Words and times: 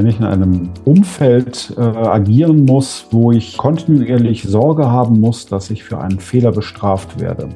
Wenn 0.00 0.06
ich 0.06 0.18
in 0.18 0.24
einem 0.24 0.70
Umfeld 0.86 1.74
äh, 1.76 1.82
agieren 1.82 2.64
muss, 2.64 3.04
wo 3.10 3.32
ich 3.32 3.58
kontinuierlich 3.58 4.44
Sorge 4.44 4.90
haben 4.90 5.20
muss, 5.20 5.44
dass 5.44 5.68
ich 5.68 5.84
für 5.84 6.00
einen 6.00 6.18
Fehler 6.18 6.52
bestraft 6.52 7.20
werde, 7.20 7.50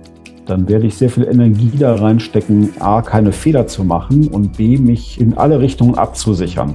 dann 0.45 0.69
werde 0.69 0.87
ich 0.87 0.95
sehr 0.95 1.09
viel 1.09 1.25
Energie 1.25 1.73
da 1.79 1.95
reinstecken, 1.95 2.69
a, 2.81 3.01
keine 3.01 3.33
Fehler 3.33 3.67
zu 3.67 3.83
machen 3.83 4.29
und 4.29 4.59
b, 4.59 4.77
mich 4.77 5.19
in 5.19 5.39
alle 5.39 5.59
Richtungen 5.59 5.95
abzusichern. 5.95 6.75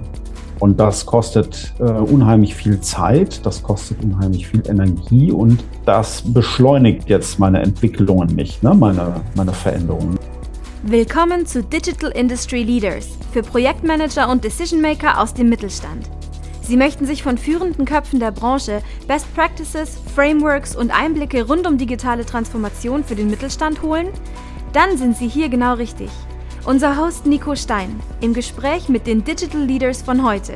Und 0.58 0.80
das 0.80 1.06
kostet 1.06 1.72
äh, 1.78 1.84
unheimlich 1.84 2.56
viel 2.56 2.80
Zeit, 2.80 3.46
das 3.46 3.62
kostet 3.62 4.04
unheimlich 4.04 4.48
viel 4.48 4.64
Energie 4.68 5.32
und 5.32 5.64
das 5.86 6.24
beschleunigt 6.26 7.08
jetzt 7.10 7.38
meine 7.38 7.62
Entwicklungen 7.62 8.36
nicht, 8.36 8.64
ne? 8.64 8.74
meine, 8.74 9.22
meine 9.36 9.54
Veränderungen. 9.54 10.18
Willkommen 10.84 11.46
zu 11.46 11.62
Digital 11.62 12.10
Industry 12.12 12.64
Leaders 12.64 13.10
für 13.34 13.44
Projektmanager 13.44 14.30
und 14.30 14.46
Decision 14.46 14.80
Maker 14.80 15.20
aus 15.20 15.34
dem 15.34 15.50
Mittelstand. 15.50 16.10
Sie 16.62 16.78
möchten 16.78 17.06
sich 17.06 17.22
von 17.22 17.38
führenden 17.38 17.84
Köpfen 17.84 18.22
der 18.22 18.32
Branche 18.32 18.82
Best 19.06 19.28
Practices, 19.36 20.02
Frameworks 20.16 20.78
und 20.78 20.98
Einblicke 20.98 21.46
rund 21.46 21.68
um 21.68 21.78
digitale 21.78 22.26
Transformation 22.26 23.04
für 23.04 23.16
den 23.16 23.30
Mittelstand 23.30 23.82
holen? 23.82 24.08
Dann 24.72 24.98
sind 24.98 25.18
Sie 25.18 25.28
hier 25.28 25.50
genau 25.50 25.74
richtig. 25.74 26.10
Unser 26.66 26.98
Host 26.98 27.26
Nico 27.26 27.56
Stein 27.56 28.00
im 28.22 28.34
Gespräch 28.34 28.88
mit 28.88 29.06
den 29.06 29.26
Digital 29.26 29.62
Leaders 29.62 30.02
von 30.02 30.26
heute. 30.26 30.54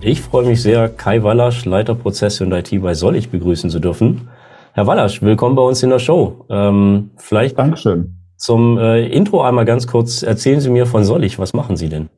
Ich 0.00 0.22
freue 0.22 0.46
mich 0.46 0.62
sehr, 0.62 0.88
Kai 0.88 1.22
Wallasch, 1.22 1.66
Leiter 1.66 1.94
Prozesse 1.94 2.42
und 2.42 2.52
IT 2.52 2.70
bei 2.80 2.94
Sollig 2.94 3.28
begrüßen 3.28 3.68
zu 3.68 3.80
dürfen. 3.80 4.30
Herr 4.72 4.86
Wallasch, 4.86 5.20
willkommen 5.20 5.56
bei 5.56 5.62
uns 5.62 5.82
in 5.82 5.90
der 5.90 5.98
Show. 5.98 6.46
Ähm, 6.48 7.10
vielleicht 7.18 7.58
Dankeschön. 7.58 8.15
Zum 8.36 8.78
äh, 8.78 9.06
Intro 9.06 9.42
einmal 9.42 9.64
ganz 9.64 9.86
kurz, 9.86 10.22
erzählen 10.22 10.60
Sie 10.60 10.70
mir 10.70 10.86
von 10.86 11.04
Sollig, 11.04 11.38
was 11.38 11.54
machen 11.54 11.76
Sie 11.76 11.88
denn? 11.88 12.08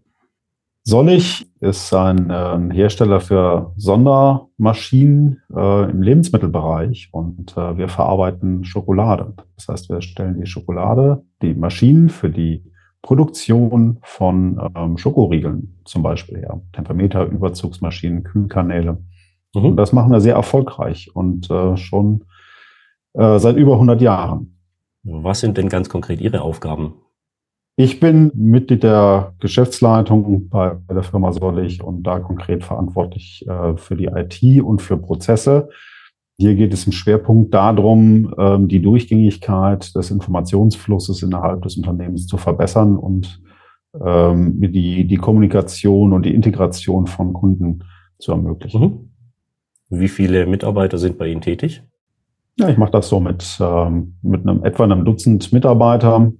Sollig 0.84 1.46
ist 1.60 1.92
ein 1.92 2.30
äh, 2.30 2.74
Hersteller 2.74 3.20
für 3.20 3.72
Sondermaschinen 3.76 5.42
äh, 5.54 5.90
im 5.90 6.00
Lebensmittelbereich 6.00 7.10
und 7.12 7.56
äh, 7.58 7.76
wir 7.76 7.88
verarbeiten 7.88 8.64
Schokolade. 8.64 9.34
Das 9.56 9.68
heißt, 9.68 9.90
wir 9.90 10.00
stellen 10.00 10.40
die 10.40 10.46
Schokolade, 10.46 11.22
die 11.42 11.52
Maschinen 11.52 12.08
für 12.08 12.30
die 12.30 12.64
Produktion 13.02 13.98
von 14.02 14.58
ähm, 14.74 14.96
Schokoriegeln 14.96 15.78
zum 15.84 16.02
Beispiel 16.02 16.38
her. 16.38 16.60
Tempermeter, 16.72 17.26
Überzugsmaschinen, 17.26 18.24
Kühlkanäle. 18.24 18.98
Mhm. 19.54 19.64
Und 19.64 19.76
das 19.76 19.92
machen 19.92 20.10
wir 20.10 20.20
sehr 20.20 20.34
erfolgreich 20.34 21.14
und 21.14 21.50
äh, 21.50 21.76
schon 21.76 22.24
äh, 23.12 23.38
seit 23.38 23.56
über 23.56 23.74
100 23.74 24.00
Jahren. 24.00 24.57
Was 25.10 25.40
sind 25.40 25.56
denn 25.56 25.68
ganz 25.68 25.88
konkret 25.88 26.20
Ihre 26.20 26.42
Aufgaben? 26.42 26.94
Ich 27.76 27.98
bin 28.00 28.30
Mitglied 28.34 28.82
der 28.82 29.34
Geschäftsleitung 29.38 30.48
bei 30.48 30.76
der 30.90 31.02
Firma 31.02 31.32
Sollig 31.32 31.82
und 31.82 32.02
da 32.02 32.18
konkret 32.18 32.64
verantwortlich 32.64 33.46
äh, 33.48 33.76
für 33.76 33.96
die 33.96 34.06
IT 34.06 34.62
und 34.62 34.82
für 34.82 34.98
Prozesse. 34.98 35.70
Hier 36.36 36.54
geht 36.54 36.74
es 36.74 36.86
im 36.86 36.92
Schwerpunkt 36.92 37.54
darum, 37.54 38.34
ähm, 38.36 38.68
die 38.68 38.82
Durchgängigkeit 38.82 39.94
des 39.94 40.10
Informationsflusses 40.10 41.22
innerhalb 41.22 41.62
des 41.62 41.76
Unternehmens 41.76 42.26
zu 42.26 42.36
verbessern 42.36 42.96
und 42.96 43.40
ähm, 44.04 44.60
die, 44.60 45.06
die 45.06 45.16
Kommunikation 45.16 46.12
und 46.12 46.26
die 46.26 46.34
Integration 46.34 47.06
von 47.06 47.32
Kunden 47.32 47.84
zu 48.18 48.32
ermöglichen. 48.32 48.82
Mhm. 48.82 50.00
Wie 50.00 50.08
viele 50.08 50.46
Mitarbeiter 50.46 50.98
sind 50.98 51.16
bei 51.16 51.28
Ihnen 51.28 51.40
tätig? 51.40 51.82
Ja, 52.58 52.68
ich 52.68 52.76
mache 52.76 52.90
das 52.90 53.08
so 53.08 53.20
mit, 53.20 53.58
ähm, 53.60 54.18
mit 54.22 54.42
einem 54.42 54.64
etwa 54.64 54.84
einem 54.84 55.04
Dutzend 55.04 55.52
Mitarbeiter 55.52 56.32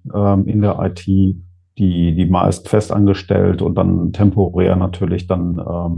in 0.47 0.61
der 0.63 0.79
IT, 0.81 1.07
die, 1.07 1.37
die 1.77 2.27
meist 2.27 2.69
festangestellt 2.69 3.63
und 3.63 3.77
dann 3.77 4.13
temporär 4.13 4.75
natürlich 4.75 5.29
dann 5.29 5.55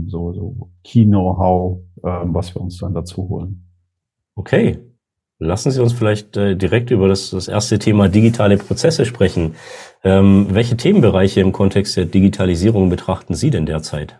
so, 0.07 0.31
so 0.33 0.69
Key-Know-how, 0.83 1.79
was 2.03 2.53
wir 2.53 2.61
uns 2.61 2.77
dann 2.77 2.93
dazu 2.93 3.27
holen. 3.29 3.67
Okay, 4.35 4.77
lassen 5.41 5.71
Sie 5.71 5.81
uns 5.81 5.91
vielleicht 5.91 6.37
äh, 6.37 6.55
direkt 6.55 6.91
über 6.91 7.07
das, 7.07 7.31
das 7.31 7.47
erste 7.47 7.79
Thema 7.79 8.07
digitale 8.07 8.57
Prozesse 8.57 9.05
sprechen. 9.05 9.55
Ähm, 10.03 10.47
welche 10.51 10.77
Themenbereiche 10.77 11.41
im 11.41 11.51
Kontext 11.51 11.97
der 11.97 12.05
Digitalisierung 12.05 12.89
betrachten 12.89 13.33
Sie 13.33 13.49
denn 13.49 13.65
derzeit? 13.65 14.19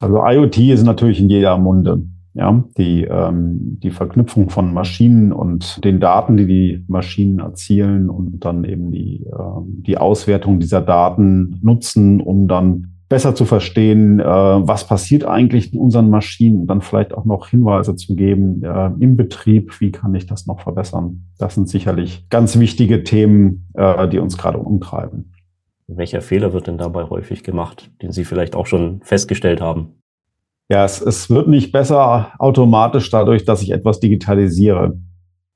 Also 0.00 0.18
IoT 0.24 0.58
ist 0.58 0.82
natürlich 0.82 1.20
in 1.20 1.28
jeder 1.28 1.56
Munde. 1.58 2.02
Ja, 2.34 2.64
die, 2.78 3.04
ähm, 3.04 3.78
die 3.82 3.90
Verknüpfung 3.90 4.48
von 4.48 4.72
Maschinen 4.72 5.32
und 5.32 5.84
den 5.84 6.00
Daten, 6.00 6.38
die 6.38 6.46
die 6.46 6.84
Maschinen 6.88 7.40
erzielen 7.40 8.08
und 8.08 8.40
dann 8.40 8.64
eben 8.64 8.90
die, 8.90 9.26
ähm, 9.26 9.82
die 9.82 9.98
Auswertung 9.98 10.58
dieser 10.58 10.80
Daten 10.80 11.58
nutzen, 11.62 12.22
um 12.22 12.48
dann 12.48 12.92
besser 13.12 13.34
zu 13.34 13.44
verstehen, 13.44 14.20
äh, 14.20 14.24
was 14.24 14.86
passiert 14.86 15.26
eigentlich 15.26 15.74
in 15.74 15.78
unseren 15.78 16.08
Maschinen, 16.08 16.66
dann 16.66 16.80
vielleicht 16.80 17.12
auch 17.12 17.26
noch 17.26 17.48
Hinweise 17.48 17.94
zu 17.94 18.16
geben 18.16 18.62
äh, 18.62 18.90
im 19.00 19.18
Betrieb, 19.18 19.78
wie 19.82 19.92
kann 19.92 20.14
ich 20.14 20.24
das 20.24 20.46
noch 20.46 20.60
verbessern. 20.60 21.26
Das 21.36 21.54
sind 21.54 21.68
sicherlich 21.68 22.26
ganz 22.30 22.58
wichtige 22.58 23.04
Themen, 23.04 23.68
äh, 23.74 24.08
die 24.08 24.18
uns 24.18 24.38
gerade 24.38 24.56
umtreiben. 24.56 25.34
Welcher 25.88 26.22
Fehler 26.22 26.54
wird 26.54 26.68
denn 26.68 26.78
dabei 26.78 27.04
häufig 27.04 27.44
gemacht, 27.44 27.90
den 28.00 28.12
Sie 28.12 28.24
vielleicht 28.24 28.56
auch 28.56 28.64
schon 28.64 29.02
festgestellt 29.02 29.60
haben? 29.60 30.01
Ja, 30.72 30.86
es, 30.86 31.02
es 31.02 31.28
wird 31.28 31.48
nicht 31.48 31.70
besser 31.70 32.32
automatisch 32.38 33.10
dadurch, 33.10 33.44
dass 33.44 33.60
ich 33.60 33.72
etwas 33.72 34.00
digitalisiere. 34.00 34.98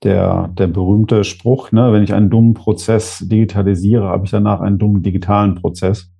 Der, 0.03 0.49
der 0.49 0.67
berühmte 0.67 1.25
Spruch, 1.25 1.73
ne, 1.73 1.91
wenn 1.91 2.03
ich 2.03 2.13
einen 2.13 2.29
dummen 2.29 2.53
Prozess 2.53 3.25
digitalisiere, 3.27 4.05
habe 4.05 4.27
ich 4.27 4.31
danach 4.31 4.61
einen 4.61 4.79
dummen 4.79 5.03
digitalen 5.03 5.55
Prozess. 5.55 6.13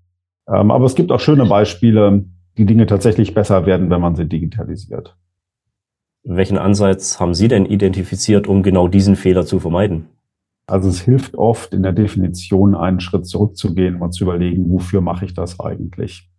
Ähm, 0.49 0.71
aber 0.71 0.87
es 0.87 0.95
gibt 0.95 1.13
auch 1.13 1.21
schöne 1.21 1.45
Beispiele, 1.45 2.25
die 2.57 2.65
Dinge 2.65 2.87
tatsächlich 2.87 3.35
besser 3.35 3.67
werden, 3.67 3.91
wenn 3.91 4.01
man 4.01 4.17
sie 4.17 4.25
digitalisiert. 4.25 5.15
Welchen 6.25 6.57
Ansatz 6.57 7.21
haben 7.21 7.35
Sie 7.35 7.49
denn 7.49 7.67
identifiziert, 7.67 8.47
um 8.47 8.63
genau 8.63 8.89
diesen 8.89 9.15
Fehler 9.15 9.45
zu 9.45 9.61
vermeiden? 9.61 10.07
Also 10.67 10.89
es 10.89 11.03
hilft 11.03 11.35
oft 11.37 11.75
in 11.75 11.83
der 11.83 11.93
Definition 11.93 12.75
einen 12.75 13.01
Schritt 13.01 13.27
zurückzugehen 13.27 14.01
und 14.01 14.13
zu 14.13 14.25
überlegen, 14.25 14.71
wofür 14.71 15.03
mache 15.03 15.27
ich 15.27 15.35
das 15.35 15.61
eigentlich? 15.61 16.31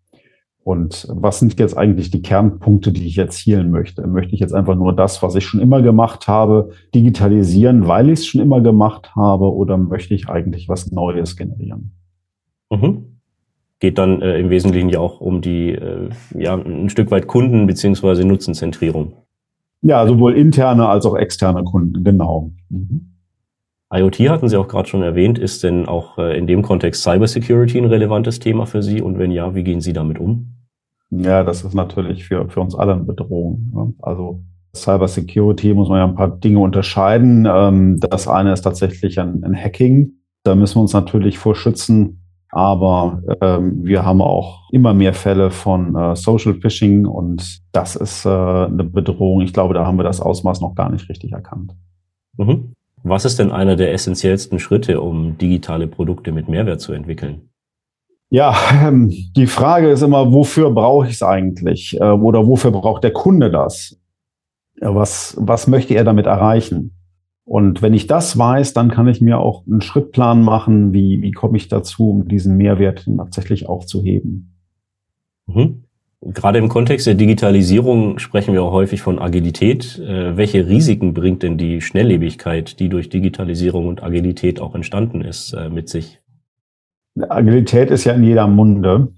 Und 0.68 1.08
was 1.10 1.40
sind 1.40 1.58
jetzt 1.60 1.78
eigentlich 1.78 2.12
die 2.12 2.22
Kernpunkte, 2.22 2.92
die 2.92 3.08
ich 3.08 3.18
erzielen 3.18 3.72
möchte? 3.72 4.06
Möchte 4.06 4.34
ich 4.34 4.42
jetzt 4.42 4.54
einfach 4.54 4.76
nur 4.76 4.92
das, 4.94 5.24
was 5.24 5.36
ich 5.36 5.46
schon 5.46 5.62
immer 5.62 5.82
gemacht 5.82 6.28
habe, 6.28 6.72
digitalisieren, 6.94 7.88
weil 7.88 8.10
ich 8.10 8.20
es 8.20 8.26
schon 8.26 8.42
immer 8.42 8.60
gemacht 8.60 9.16
habe, 9.16 9.54
oder 9.54 9.78
möchte 9.78 10.14
ich 10.14 10.28
eigentlich 10.28 10.68
was 10.68 10.92
Neues 10.92 11.38
generieren? 11.38 11.94
Mhm 12.70 13.14
geht 13.80 14.00
dann 14.00 14.24
äh, 14.24 14.40
im 14.40 14.50
Wesentlichen 14.50 14.90
ja 14.90 15.00
auch 15.00 15.22
um 15.22 15.40
die, 15.40 15.70
äh, 15.70 16.10
ja, 16.36 16.56
ein 16.56 16.90
Stück 16.90 17.12
weit 17.12 17.28
Kunden- 17.28 17.68
beziehungsweise 17.68 18.26
Nutzenzentrierung. 18.26 19.14
Ja, 19.84 20.08
sowohl 20.08 20.36
interne 20.36 20.90
als 20.90 21.06
auch 21.06 21.16
externe 21.16 21.64
Kunden, 21.64 22.04
genau. 22.04 22.54
Mhm. 22.70 23.14
IoT 23.94 24.30
hatten 24.30 24.50
Sie 24.50 24.58
auch 24.58 24.68
gerade 24.68 24.90
schon 24.90 25.04
erwähnt. 25.04 25.38
Ist 25.38 25.64
denn 25.64 25.86
auch 25.86 26.18
äh, 26.18 26.38
in 26.38 26.48
dem 26.48 26.62
Kontext 26.62 27.04
Cybersecurity 27.04 27.78
ein 27.78 27.86
relevantes 27.86 28.40
Thema 28.40 28.66
für 28.66 28.82
Sie? 28.82 29.02
Und 29.02 29.20
wenn 29.20 29.32
ja, 29.32 29.54
wie 29.54 29.64
gehen 29.64 29.80
Sie 29.80 29.94
damit 29.94 30.20
um? 30.20 30.57
Ja, 31.10 31.44
das 31.44 31.64
ist 31.64 31.74
natürlich 31.74 32.26
für, 32.26 32.50
für 32.50 32.60
uns 32.60 32.76
alle 32.76 32.94
eine 32.94 33.04
Bedrohung. 33.04 33.72
Ne? 33.74 33.94
Also 34.00 34.42
Cybersecurity 34.76 35.74
muss 35.74 35.90
man 35.90 36.00
ja 36.00 36.06
ein 36.06 36.16
paar 36.16 36.30
Dinge 36.30 36.60
unterscheiden. 36.60 37.48
Ähm, 37.50 38.00
das 38.00 38.28
eine 38.28 38.54
ist 38.54 38.62
tatsächlich 38.62 39.20
ein, 39.20 39.44
ein 39.44 39.56
Hacking. 39.56 40.12
Da 40.44 40.56
müssen 40.56 40.76
wir 40.76 40.82
uns 40.82 40.94
natürlich 40.94 41.38
vor 41.38 41.56
schützen, 41.56 42.24
aber 42.50 43.22
ähm, 43.42 43.84
wir 43.84 44.06
haben 44.06 44.22
auch 44.22 44.70
immer 44.72 44.94
mehr 44.94 45.14
Fälle 45.14 45.52
von 45.52 45.96
äh, 45.96 46.16
Social 46.16 46.54
Phishing 46.54 47.06
und 47.06 47.60
das 47.72 47.96
ist 47.96 48.26
äh, 48.26 48.30
eine 48.30 48.84
Bedrohung. 48.84 49.42
Ich 49.42 49.54
glaube, 49.54 49.74
da 49.74 49.86
haben 49.86 49.98
wir 49.98 50.04
das 50.04 50.22
Ausmaß 50.22 50.62
noch 50.62 50.76
gar 50.76 50.90
nicht 50.90 51.10
richtig 51.10 51.34
erkannt. 51.34 51.74
Mhm. 52.38 52.74
Was 53.04 53.26
ist 53.26 53.40
denn 53.40 53.52
einer 53.52 53.76
der 53.76 53.94
essentiellsten 53.94 54.60
Schritte, 54.60 55.02
um 55.02 55.38
digitale 55.38 55.88
Produkte 55.88 56.32
mit 56.32 56.50
Mehrwert 56.50 56.82
zu 56.82 56.94
entwickeln? 56.94 57.50
Ja, 58.30 58.56
ähm, 58.84 59.10
die 59.36 59.48
Frage 59.48 59.90
ist 59.90 60.02
immer, 60.02 60.34
wofür 60.34 60.72
brauche 60.72 61.08
ich 61.08 61.14
es 61.14 61.24
eigentlich? 61.24 61.98
Äh, 62.00 62.04
oder 62.04 62.46
wofür 62.46 62.72
braucht 62.72 63.04
der 63.04 63.14
Kunde 63.14 63.50
das? 63.50 63.98
Was, 64.80 65.36
was 65.40 65.68
möchte 65.68 65.96
er 65.96 66.04
damit 66.04 66.26
erreichen? 66.28 66.94
Und 67.46 67.82
wenn 67.82 67.94
ich 67.94 68.08
das 68.08 68.38
weiß, 68.38 68.74
dann 68.74 68.92
kann 68.92 69.08
ich 69.08 69.22
mir 69.22 69.40
auch 69.40 69.66
einen 69.66 69.82
Schrittplan 69.82 70.44
machen, 70.44 70.92
wie, 70.92 71.22
wie 71.22 71.32
komme 71.32 71.56
ich 71.56 71.70
dazu, 71.70 72.10
um 72.10 72.28
diesen 72.28 72.58
Mehrwert 72.58 73.06
tatsächlich 73.18 73.70
auch 73.70 73.86
zu 73.86 74.02
heben. 74.02 74.54
Mhm. 75.48 75.84
Gerade 76.22 76.60
im 76.60 76.68
Kontext 76.68 77.08
der 77.08 77.14
Digitalisierung 77.14 78.20
sprechen 78.20 78.54
wir 78.54 78.64
auch 78.64 78.74
häufig 78.74 79.02
von 79.02 79.20
Agilität. 79.20 79.98
Äh, 80.00 80.36
welche 80.36 80.68
Risiken 80.68 81.14
bringt 81.14 81.44
denn 81.44 81.58
die 81.58 81.80
Schnelllebigkeit, 81.80 82.80
die 82.82 82.90
durch 82.90 83.08
Digitalisierung 83.08 83.88
und 83.88 84.04
Agilität 84.04 84.60
auch 84.60 84.76
entstanden 84.76 85.22
ist, 85.22 85.54
äh, 85.54 85.70
mit 85.70 85.88
sich? 85.88 86.20
Agilität 87.30 87.92
ist 87.92 88.04
ja 88.06 88.14
in 88.14 88.24
jeder 88.24 88.48
Munde. 88.48 89.10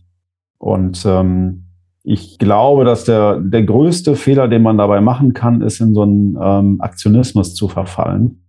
Und 0.58 1.06
ähm, 1.06 1.66
ich 2.04 2.38
glaube, 2.40 2.86
dass 2.86 3.06
der, 3.06 3.40
der 3.40 3.64
größte 3.64 4.16
Fehler, 4.16 4.48
den 4.48 4.64
man 4.64 4.78
dabei 4.78 5.02
machen 5.02 5.34
kann, 5.34 5.62
ist 5.62 5.80
in 5.80 5.94
so 5.94 6.04
einen 6.04 6.38
ähm, 6.42 6.82
Aktionismus 6.82 7.56
zu 7.56 7.68
verfallen. 7.68 8.46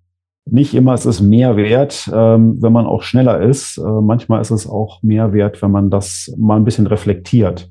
Nicht 0.46 0.74
immer 0.74 0.94
ist 0.94 1.04
es 1.04 1.20
mehr 1.20 1.56
wert, 1.56 2.10
ähm, 2.12 2.60
wenn 2.62 2.72
man 2.72 2.86
auch 2.86 3.02
schneller 3.02 3.40
ist. 3.40 3.78
Äh, 3.78 3.82
manchmal 3.82 4.40
ist 4.40 4.50
es 4.50 4.68
auch 4.68 5.02
mehr 5.02 5.32
wert, 5.32 5.62
wenn 5.62 5.70
man 5.70 5.90
das 5.90 6.34
mal 6.36 6.56
ein 6.56 6.64
bisschen 6.64 6.86
reflektiert. 6.86 7.70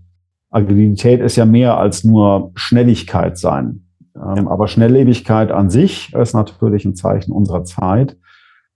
Agilität 0.51 1.21
ist 1.21 1.35
ja 1.35 1.45
mehr 1.45 1.77
als 1.77 2.03
nur 2.03 2.51
Schnelligkeit 2.55 3.37
sein. 3.37 3.85
Ähm, 4.15 4.47
aber 4.47 4.67
Schnelllebigkeit 4.67 5.51
an 5.51 5.69
sich 5.69 6.13
ist 6.13 6.33
natürlich 6.33 6.85
ein 6.85 6.95
Zeichen 6.95 7.31
unserer 7.31 7.63
Zeit. 7.63 8.17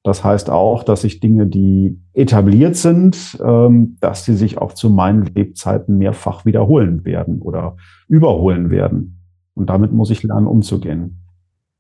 Das 0.04 0.24
heißt 0.24 0.50
auch, 0.50 0.84
dass 0.84 1.02
sich 1.02 1.22
Dinge, 1.22 1.48
die 1.48 1.98
etabliert 2.14 2.76
sind, 2.76 3.40
ähm, 3.44 3.98
dass 4.02 4.26
die 4.26 4.34
sich 4.34 4.58
auch 4.58 4.74
zu 4.74 4.90
meinen 4.90 5.26
Lebzeiten 5.26 5.98
mehrfach 5.98 6.46
wiederholen 6.46 7.06
werden 7.06 7.42
oder 7.42 7.78
überholen 8.10 8.70
werden. 8.70 9.22
Und 9.56 9.70
damit 9.70 9.94
muss 9.94 10.10
ich 10.10 10.22
lernen, 10.24 10.48
umzugehen. 10.48 11.20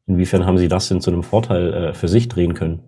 Inwiefern 0.05 0.45
haben 0.45 0.57
Sie 0.57 0.69
das 0.69 0.87
denn 0.87 1.01
zu 1.01 1.11
einem 1.11 1.23
Vorteil 1.23 1.73
äh, 1.73 1.93
für 1.93 2.07
sich 2.07 2.29
drehen 2.29 2.53
können? 2.53 2.79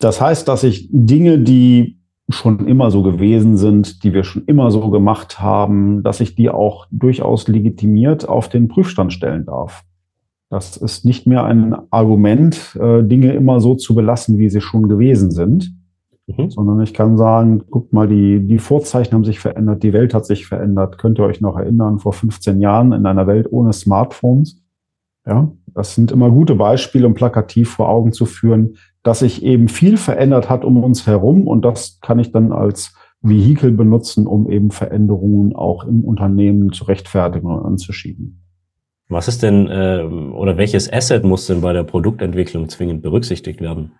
Das 0.00 0.20
heißt, 0.20 0.48
dass 0.48 0.64
ich 0.64 0.88
Dinge, 0.90 1.38
die 1.38 1.98
schon 2.28 2.66
immer 2.66 2.90
so 2.90 3.02
gewesen 3.02 3.56
sind, 3.56 4.04
die 4.04 4.14
wir 4.14 4.24
schon 4.24 4.44
immer 4.46 4.70
so 4.70 4.90
gemacht 4.90 5.40
haben, 5.40 6.02
dass 6.02 6.20
ich 6.20 6.34
die 6.34 6.48
auch 6.48 6.86
durchaus 6.90 7.46
legitimiert 7.46 8.26
auf 8.26 8.48
den 8.48 8.68
Prüfstand 8.68 9.12
stellen 9.12 9.44
darf. 9.44 9.84
Das 10.52 10.76
ist 10.76 11.06
nicht 11.06 11.26
mehr 11.26 11.44
ein 11.44 11.74
Argument, 11.90 12.76
äh, 12.78 13.02
Dinge 13.02 13.32
immer 13.32 13.58
so 13.58 13.74
zu 13.74 13.94
belassen, 13.94 14.36
wie 14.36 14.50
sie 14.50 14.60
schon 14.60 14.86
gewesen 14.86 15.30
sind, 15.30 15.74
mhm. 16.26 16.50
sondern 16.50 16.82
ich 16.82 16.92
kann 16.92 17.16
sagen, 17.16 17.62
guckt 17.70 17.94
mal, 17.94 18.06
die, 18.06 18.38
die 18.46 18.58
Vorzeichen 18.58 19.14
haben 19.14 19.24
sich 19.24 19.40
verändert, 19.40 19.82
die 19.82 19.94
Welt 19.94 20.12
hat 20.12 20.26
sich 20.26 20.44
verändert. 20.44 20.98
Könnt 20.98 21.18
ihr 21.18 21.24
euch 21.24 21.40
noch 21.40 21.56
erinnern, 21.56 22.00
vor 22.00 22.12
15 22.12 22.60
Jahren 22.60 22.92
in 22.92 23.06
einer 23.06 23.26
Welt 23.26 23.50
ohne 23.50 23.72
Smartphones? 23.72 24.62
Ja, 25.24 25.50
das 25.68 25.94
sind 25.94 26.12
immer 26.12 26.30
gute 26.30 26.56
Beispiele, 26.56 27.06
um 27.06 27.14
plakativ 27.14 27.70
vor 27.70 27.88
Augen 27.88 28.12
zu 28.12 28.26
führen, 28.26 28.76
dass 29.02 29.20
sich 29.20 29.42
eben 29.42 29.68
viel 29.68 29.96
verändert 29.96 30.50
hat 30.50 30.66
um 30.66 30.84
uns 30.84 31.06
herum 31.06 31.46
und 31.46 31.64
das 31.64 31.98
kann 32.02 32.18
ich 32.18 32.30
dann 32.30 32.52
als 32.52 32.94
Vehikel 33.22 33.72
benutzen, 33.72 34.26
um 34.26 34.50
eben 34.50 34.70
Veränderungen 34.70 35.56
auch 35.56 35.84
im 35.84 36.04
Unternehmen 36.04 36.72
zu 36.74 36.84
rechtfertigen 36.84 37.46
und 37.46 37.64
anzuschieben. 37.64 38.41
Was 39.12 39.28
ist 39.28 39.42
denn 39.42 39.68
äh, 39.68 40.02
oder 40.02 40.56
welches 40.56 40.92
Asset 40.92 41.24
muss 41.24 41.46
denn 41.46 41.60
bei 41.60 41.72
der 41.72 41.84
Produktentwicklung 41.84 42.68
zwingend 42.68 43.02
berücksichtigt 43.02 43.60
werden? 43.60 43.92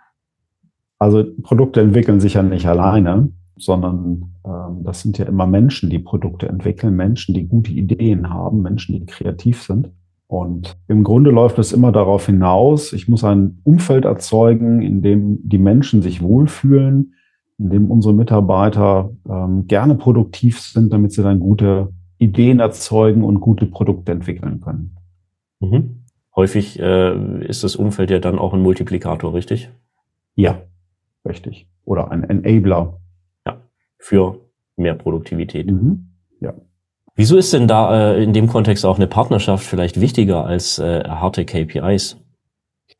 Also 0.98 1.24
Produkte 1.42 1.80
entwickeln 1.80 2.20
sich 2.20 2.34
ja 2.34 2.42
nicht 2.42 2.66
alleine, 2.66 3.30
sondern 3.56 4.34
ähm, 4.44 4.84
das 4.84 5.02
sind 5.02 5.18
ja 5.18 5.26
immer 5.26 5.46
Menschen, 5.46 5.90
die 5.90 5.98
Produkte 5.98 6.48
entwickeln, 6.48 6.96
Menschen, 6.96 7.34
die 7.34 7.46
gute 7.46 7.72
Ideen 7.72 8.30
haben, 8.30 8.62
Menschen, 8.62 8.94
die 8.94 9.06
kreativ 9.06 9.62
sind. 9.62 9.90
Und 10.28 10.78
im 10.88 11.04
Grunde 11.04 11.30
läuft 11.30 11.58
es 11.58 11.72
immer 11.72 11.92
darauf 11.92 12.26
hinaus, 12.26 12.92
ich 12.92 13.06
muss 13.08 13.22
ein 13.22 13.60
Umfeld 13.64 14.04
erzeugen, 14.04 14.80
in 14.80 15.02
dem 15.02 15.40
die 15.42 15.58
Menschen 15.58 16.00
sich 16.00 16.22
wohlfühlen, 16.22 17.14
in 17.58 17.70
dem 17.70 17.90
unsere 17.90 18.14
Mitarbeiter 18.14 19.10
ähm, 19.28 19.66
gerne 19.66 19.94
produktiv 19.94 20.60
sind, 20.60 20.92
damit 20.92 21.12
sie 21.12 21.22
dann 21.22 21.38
gute 21.38 21.92
Ideen 22.18 22.60
erzeugen 22.60 23.24
und 23.24 23.40
gute 23.40 23.66
Produkte 23.66 24.12
entwickeln 24.12 24.60
können. 24.60 24.96
Mhm. 25.62 26.04
Häufig 26.34 26.78
äh, 26.78 27.44
ist 27.46 27.62
das 27.62 27.76
Umfeld 27.76 28.10
ja 28.10 28.18
dann 28.18 28.38
auch 28.38 28.52
ein 28.52 28.62
Multiplikator, 28.62 29.34
richtig? 29.34 29.70
Ja, 30.34 30.62
richtig. 31.26 31.68
Oder 31.84 32.10
ein 32.10 32.24
Enabler. 32.24 33.00
Ja, 33.46 33.60
für 33.98 34.40
mehr 34.76 34.94
Produktivität. 34.94 35.70
Mhm. 35.70 36.08
Ja. 36.40 36.54
Wieso 37.14 37.36
ist 37.36 37.52
denn 37.52 37.68
da 37.68 38.12
äh, 38.14 38.22
in 38.22 38.32
dem 38.32 38.48
Kontext 38.48 38.86
auch 38.86 38.96
eine 38.96 39.06
Partnerschaft 39.06 39.64
vielleicht 39.64 40.00
wichtiger 40.00 40.46
als 40.46 40.78
äh, 40.78 41.04
harte 41.04 41.44
KPIs? 41.44 42.16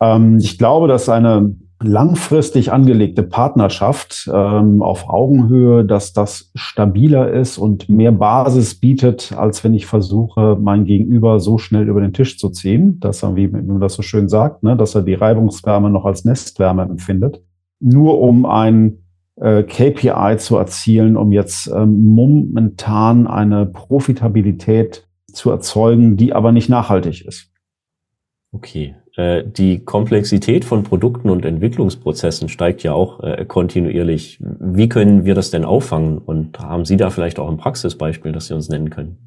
Ähm, 0.00 0.38
ich 0.38 0.58
glaube, 0.58 0.88
dass 0.88 1.08
eine 1.08 1.56
langfristig 1.82 2.72
angelegte 2.72 3.22
Partnerschaft 3.22 4.30
ähm, 4.32 4.82
auf 4.82 5.08
Augenhöhe, 5.08 5.84
dass 5.84 6.12
das 6.12 6.50
stabiler 6.54 7.32
ist 7.32 7.58
und 7.58 7.88
mehr 7.88 8.12
Basis 8.12 8.78
bietet, 8.78 9.32
als 9.36 9.62
wenn 9.64 9.74
ich 9.74 9.86
versuche, 9.86 10.56
mein 10.60 10.84
Gegenüber 10.84 11.40
so 11.40 11.58
schnell 11.58 11.88
über 11.88 12.00
den 12.00 12.12
Tisch 12.12 12.38
zu 12.38 12.50
ziehen, 12.50 12.98
dass 13.00 13.22
er, 13.22 13.36
wie 13.36 13.48
man 13.48 13.80
das 13.80 13.94
so 13.94 14.02
schön 14.02 14.28
sagt, 14.28 14.62
ne, 14.62 14.76
dass 14.76 14.94
er 14.94 15.02
die 15.02 15.14
Reibungswärme 15.14 15.90
noch 15.90 16.04
als 16.04 16.24
Nestwärme 16.24 16.82
empfindet, 16.82 17.42
nur 17.80 18.20
um 18.20 18.46
ein 18.46 18.98
äh, 19.36 19.62
KPI 19.62 20.36
zu 20.38 20.56
erzielen, 20.56 21.16
um 21.16 21.32
jetzt 21.32 21.68
ähm, 21.68 22.14
momentan 22.14 23.26
eine 23.26 23.66
Profitabilität 23.66 25.08
zu 25.32 25.50
erzeugen, 25.50 26.16
die 26.16 26.32
aber 26.32 26.52
nicht 26.52 26.68
nachhaltig 26.68 27.26
ist. 27.26 27.50
Okay. 28.52 28.94
Äh, 29.16 29.44
die 29.44 29.80
Komplexität 29.80 30.64
von 30.64 30.84
Produkten 30.84 31.28
und 31.28 31.44
Entwicklungsprozessen 31.44 32.48
steigt 32.48 32.82
ja 32.82 32.94
auch 32.94 33.20
äh, 33.22 33.44
kontinuierlich. 33.44 34.38
Wie 34.40 34.88
können 34.88 35.24
wir 35.24 35.34
das 35.34 35.50
denn 35.50 35.64
auffangen? 35.64 36.18
Und 36.18 36.58
haben 36.58 36.84
Sie 36.84 36.96
da 36.96 37.10
vielleicht 37.10 37.38
auch 37.38 37.50
ein 37.50 37.58
Praxisbeispiel, 37.58 38.32
das 38.32 38.46
Sie 38.46 38.54
uns 38.54 38.68
nennen 38.68 38.90
können? 38.90 39.18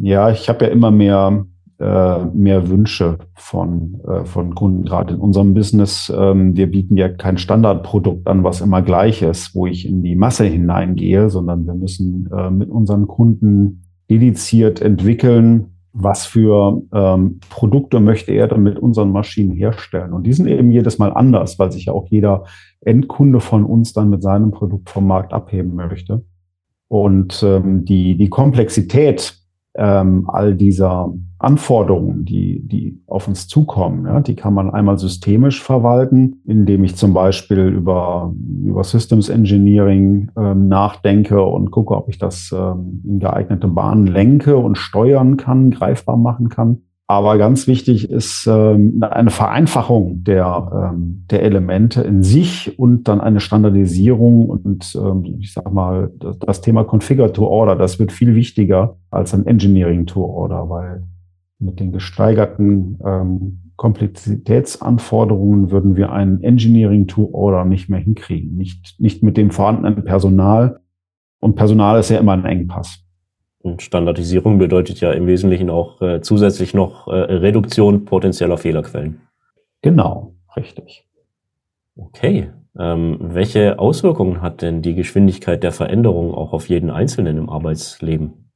Ja, 0.00 0.30
ich 0.30 0.48
habe 0.48 0.66
ja 0.66 0.70
immer 0.70 0.90
mehr 0.90 1.46
äh, 1.78 2.24
mehr 2.32 2.70
Wünsche 2.70 3.18
von, 3.34 4.00
von 4.24 4.54
Kunden, 4.54 4.84
gerade 4.86 5.12
in 5.12 5.20
unserem 5.20 5.52
Business. 5.52 6.10
Ähm, 6.14 6.56
wir 6.56 6.70
bieten 6.70 6.96
ja 6.96 7.10
kein 7.10 7.36
Standardprodukt 7.36 8.26
an, 8.26 8.44
was 8.44 8.62
immer 8.62 8.80
gleich 8.80 9.20
ist, 9.20 9.54
wo 9.54 9.66
ich 9.66 9.86
in 9.86 10.02
die 10.02 10.16
Masse 10.16 10.44
hineingehe, 10.44 11.28
sondern 11.28 11.66
wir 11.66 11.74
müssen 11.74 12.30
mit 12.52 12.70
unseren 12.70 13.06
Kunden 13.06 13.82
dediziert 14.08 14.80
entwickeln, 14.80 15.75
was 15.98 16.26
für 16.26 16.82
ähm, 16.92 17.40
Produkte 17.48 18.00
möchte 18.00 18.30
er 18.32 18.48
dann 18.48 18.62
mit 18.62 18.78
unseren 18.78 19.12
Maschinen 19.12 19.52
herstellen. 19.52 20.12
Und 20.12 20.24
die 20.24 20.34
sind 20.34 20.46
eben 20.46 20.70
jedes 20.70 20.98
Mal 20.98 21.12
anders, 21.12 21.58
weil 21.58 21.72
sich 21.72 21.86
ja 21.86 21.94
auch 21.94 22.06
jeder 22.08 22.44
Endkunde 22.82 23.40
von 23.40 23.64
uns 23.64 23.94
dann 23.94 24.10
mit 24.10 24.22
seinem 24.22 24.50
Produkt 24.50 24.90
vom 24.90 25.06
Markt 25.06 25.32
abheben 25.32 25.74
möchte. 25.74 26.22
Und 26.88 27.42
ähm, 27.42 27.86
die, 27.86 28.16
die 28.16 28.28
Komplexität 28.28 29.38
ähm, 29.76 30.28
all 30.28 30.54
dieser 30.54 31.12
Anforderungen, 31.38 32.24
die, 32.24 32.66
die 32.66 32.98
auf 33.06 33.28
uns 33.28 33.46
zukommen, 33.46 34.06
ja, 34.06 34.20
die 34.20 34.34
kann 34.34 34.54
man 34.54 34.70
einmal 34.70 34.98
systemisch 34.98 35.62
verwalten, 35.62 36.40
indem 36.46 36.84
ich 36.84 36.96
zum 36.96 37.12
Beispiel 37.12 37.68
über, 37.68 38.32
über 38.64 38.82
Systems 38.84 39.28
Engineering 39.28 40.30
ähm, 40.36 40.68
nachdenke 40.68 41.42
und 41.42 41.70
gucke, 41.70 41.94
ob 41.94 42.08
ich 42.08 42.18
das 42.18 42.54
ähm, 42.56 43.02
in 43.04 43.18
geeignete 43.18 43.68
Bahnen 43.68 44.06
lenke 44.06 44.56
und 44.56 44.78
steuern 44.78 45.36
kann, 45.36 45.70
greifbar 45.70 46.16
machen 46.16 46.48
kann. 46.48 46.82
Aber 47.08 47.38
ganz 47.38 47.68
wichtig 47.68 48.10
ist 48.10 48.48
ähm, 48.48 49.00
eine 49.08 49.30
Vereinfachung 49.30 50.24
der, 50.24 50.90
ähm, 50.92 51.24
der 51.30 51.42
Elemente 51.42 52.02
in 52.02 52.24
sich 52.24 52.78
und 52.80 53.06
dann 53.06 53.20
eine 53.20 53.38
Standardisierung 53.38 54.50
und 54.50 54.92
ähm, 55.00 55.36
ich 55.38 55.52
sag 55.52 55.72
mal, 55.72 56.10
das, 56.18 56.38
das 56.40 56.60
Thema 56.62 56.82
Configure 56.82 57.32
to 57.32 57.46
Order, 57.46 57.76
das 57.76 58.00
wird 58.00 58.10
viel 58.10 58.34
wichtiger 58.34 58.96
als 59.10 59.34
ein 59.34 59.46
Engineering 59.46 60.06
to 60.06 60.24
Order, 60.24 60.68
weil 60.68 61.04
mit 61.60 61.78
den 61.78 61.92
gesteigerten 61.92 62.98
ähm, 63.04 63.72
Komplexitätsanforderungen 63.76 65.70
würden 65.70 65.94
wir 65.96 66.10
einen 66.10 66.42
Engineering 66.42 67.06
to 67.06 67.30
Order 67.32 67.64
nicht 67.64 67.88
mehr 67.88 68.00
hinkriegen, 68.00 68.56
nicht, 68.56 68.98
nicht 68.98 69.22
mit 69.22 69.36
dem 69.36 69.50
vorhandenen 69.50 70.02
Personal. 70.04 70.80
Und 71.38 71.54
Personal 71.54 72.00
ist 72.00 72.10
ja 72.10 72.18
immer 72.18 72.32
ein 72.32 72.46
Engpass. 72.46 73.05
Und 73.66 73.82
Standardisierung 73.82 74.58
bedeutet 74.58 75.00
ja 75.00 75.10
im 75.10 75.26
Wesentlichen 75.26 75.70
auch 75.70 76.00
äh, 76.00 76.20
zusätzlich 76.20 76.72
noch 76.72 77.08
äh, 77.08 77.14
Reduktion 77.14 78.04
potenzieller 78.04 78.58
Fehlerquellen. 78.58 79.22
Genau, 79.82 80.34
richtig. 80.56 81.04
Okay. 81.96 82.50
Ähm, 82.78 83.16
welche 83.20 83.80
Auswirkungen 83.80 84.40
hat 84.40 84.62
denn 84.62 84.82
die 84.82 84.94
Geschwindigkeit 84.94 85.64
der 85.64 85.72
Veränderung 85.72 86.32
auch 86.32 86.52
auf 86.52 86.68
jeden 86.68 86.90
Einzelnen 86.90 87.38
im 87.38 87.50
Arbeitsleben? 87.50 88.52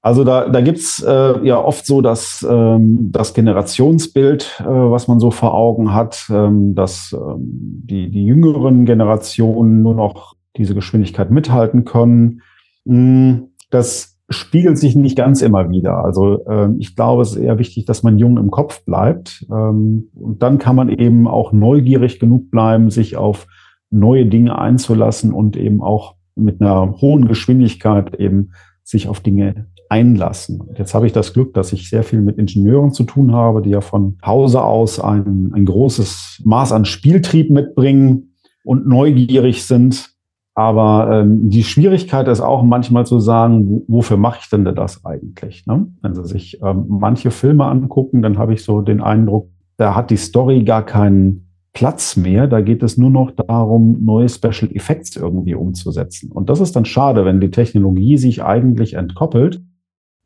Also 0.00 0.22
da, 0.22 0.48
da 0.48 0.60
gibt's 0.60 1.02
äh, 1.02 1.44
ja 1.44 1.58
oft 1.58 1.84
so 1.84 2.02
dass 2.02 2.46
ähm, 2.48 3.10
das 3.10 3.34
Generationsbild, 3.34 4.60
äh, 4.60 4.64
was 4.64 5.08
man 5.08 5.18
so 5.18 5.32
vor 5.32 5.54
Augen 5.54 5.92
hat, 5.92 6.26
ähm, 6.30 6.76
dass 6.76 7.12
ähm, 7.12 7.82
die, 7.84 8.10
die 8.10 8.26
jüngeren 8.26 8.84
Generationen 8.84 9.82
nur 9.82 9.96
noch 9.96 10.36
diese 10.56 10.76
Geschwindigkeit 10.76 11.32
mithalten 11.32 11.84
können. 11.84 12.42
Hm, 12.86 13.51
das 13.72 14.18
spiegelt 14.28 14.78
sich 14.78 14.96
nicht 14.96 15.16
ganz 15.16 15.42
immer 15.42 15.70
wieder. 15.70 16.04
Also 16.04 16.46
ähm, 16.46 16.76
ich 16.78 16.96
glaube, 16.96 17.22
es 17.22 17.32
ist 17.32 17.38
eher 17.38 17.58
wichtig, 17.58 17.84
dass 17.86 18.02
man 18.02 18.18
jung 18.18 18.38
im 18.38 18.50
Kopf 18.50 18.84
bleibt. 18.84 19.46
Ähm, 19.50 20.08
und 20.14 20.42
dann 20.42 20.58
kann 20.58 20.76
man 20.76 20.88
eben 20.88 21.26
auch 21.26 21.52
neugierig 21.52 22.20
genug 22.20 22.50
bleiben, 22.50 22.90
sich 22.90 23.16
auf 23.16 23.46
neue 23.90 24.26
Dinge 24.26 24.58
einzulassen 24.58 25.32
und 25.32 25.56
eben 25.56 25.82
auch 25.82 26.14
mit 26.34 26.60
einer 26.60 27.00
hohen 27.00 27.28
Geschwindigkeit 27.28 28.14
eben 28.18 28.52
sich 28.84 29.08
auf 29.08 29.20
Dinge 29.20 29.66
einlassen. 29.88 30.62
Jetzt 30.76 30.94
habe 30.94 31.06
ich 31.06 31.12
das 31.12 31.34
Glück, 31.34 31.52
dass 31.52 31.72
ich 31.72 31.90
sehr 31.90 32.02
viel 32.02 32.22
mit 32.22 32.38
Ingenieuren 32.38 32.92
zu 32.92 33.04
tun 33.04 33.32
habe, 33.32 33.60
die 33.60 33.70
ja 33.70 33.82
von 33.82 34.16
Hause 34.24 34.62
aus 34.62 34.98
ein, 34.98 35.52
ein 35.54 35.66
großes 35.66 36.42
Maß 36.44 36.72
an 36.72 36.86
Spieltrieb 36.86 37.50
mitbringen 37.50 38.34
und 38.64 38.86
neugierig 38.86 39.64
sind 39.64 40.11
aber 40.54 41.08
ähm, 41.10 41.48
die 41.48 41.64
Schwierigkeit 41.64 42.28
ist 42.28 42.40
auch 42.40 42.62
manchmal 42.62 43.06
zu 43.06 43.20
sagen, 43.20 43.82
wofür 43.88 44.18
mache 44.18 44.40
ich 44.42 44.50
denn 44.50 44.64
das 44.64 45.04
eigentlich? 45.04 45.66
Ne? 45.66 45.86
Wenn 46.02 46.14
Sie 46.14 46.24
sich 46.24 46.60
ähm, 46.62 46.84
manche 46.88 47.30
Filme 47.30 47.64
angucken, 47.64 48.20
dann 48.20 48.36
habe 48.36 48.52
ich 48.52 48.62
so 48.62 48.82
den 48.82 49.00
Eindruck, 49.00 49.48
da 49.78 49.94
hat 49.94 50.10
die 50.10 50.18
Story 50.18 50.62
gar 50.64 50.84
keinen 50.84 51.48
Platz 51.72 52.18
mehr. 52.18 52.46
Da 52.48 52.60
geht 52.60 52.82
es 52.82 52.98
nur 52.98 53.08
noch 53.08 53.30
darum, 53.30 54.04
neue 54.04 54.28
Special 54.28 54.70
Effects 54.72 55.16
irgendwie 55.16 55.54
umzusetzen. 55.54 56.30
Und 56.30 56.50
das 56.50 56.60
ist 56.60 56.76
dann 56.76 56.84
schade, 56.84 57.24
wenn 57.24 57.40
die 57.40 57.50
Technologie 57.50 58.18
sich 58.18 58.44
eigentlich 58.44 58.92
entkoppelt 58.94 59.62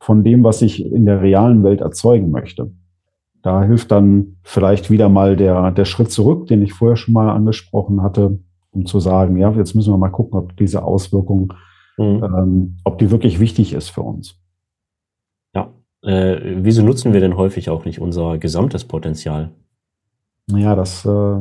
von 0.00 0.24
dem, 0.24 0.42
was 0.42 0.60
ich 0.60 0.84
in 0.84 1.06
der 1.06 1.22
realen 1.22 1.62
Welt 1.62 1.80
erzeugen 1.80 2.32
möchte. 2.32 2.72
Da 3.42 3.62
hilft 3.62 3.92
dann 3.92 4.38
vielleicht 4.42 4.90
wieder 4.90 5.08
mal 5.08 5.36
der, 5.36 5.70
der 5.70 5.84
Schritt 5.84 6.10
zurück, 6.10 6.48
den 6.48 6.62
ich 6.62 6.72
vorher 6.72 6.96
schon 6.96 7.14
mal 7.14 7.30
angesprochen 7.30 8.02
hatte, 8.02 8.40
um 8.76 8.86
zu 8.86 9.00
sagen, 9.00 9.36
ja, 9.36 9.50
jetzt 9.52 9.74
müssen 9.74 9.92
wir 9.92 9.98
mal 9.98 10.10
gucken, 10.10 10.38
ob 10.38 10.56
diese 10.56 10.84
Auswirkung, 10.84 11.54
mhm. 11.96 12.22
ähm, 12.22 12.76
ob 12.84 12.98
die 12.98 13.10
wirklich 13.10 13.40
wichtig 13.40 13.72
ist 13.72 13.88
für 13.88 14.02
uns. 14.02 14.38
Ja. 15.54 15.72
Äh, 16.02 16.56
wieso 16.62 16.82
nutzen 16.82 17.14
wir 17.14 17.20
denn 17.20 17.36
häufig 17.36 17.70
auch 17.70 17.86
nicht 17.86 18.00
unser 18.00 18.38
gesamtes 18.38 18.84
Potenzial? 18.84 19.50
Ja, 20.48 20.76
das, 20.76 21.06
äh, 21.06 21.38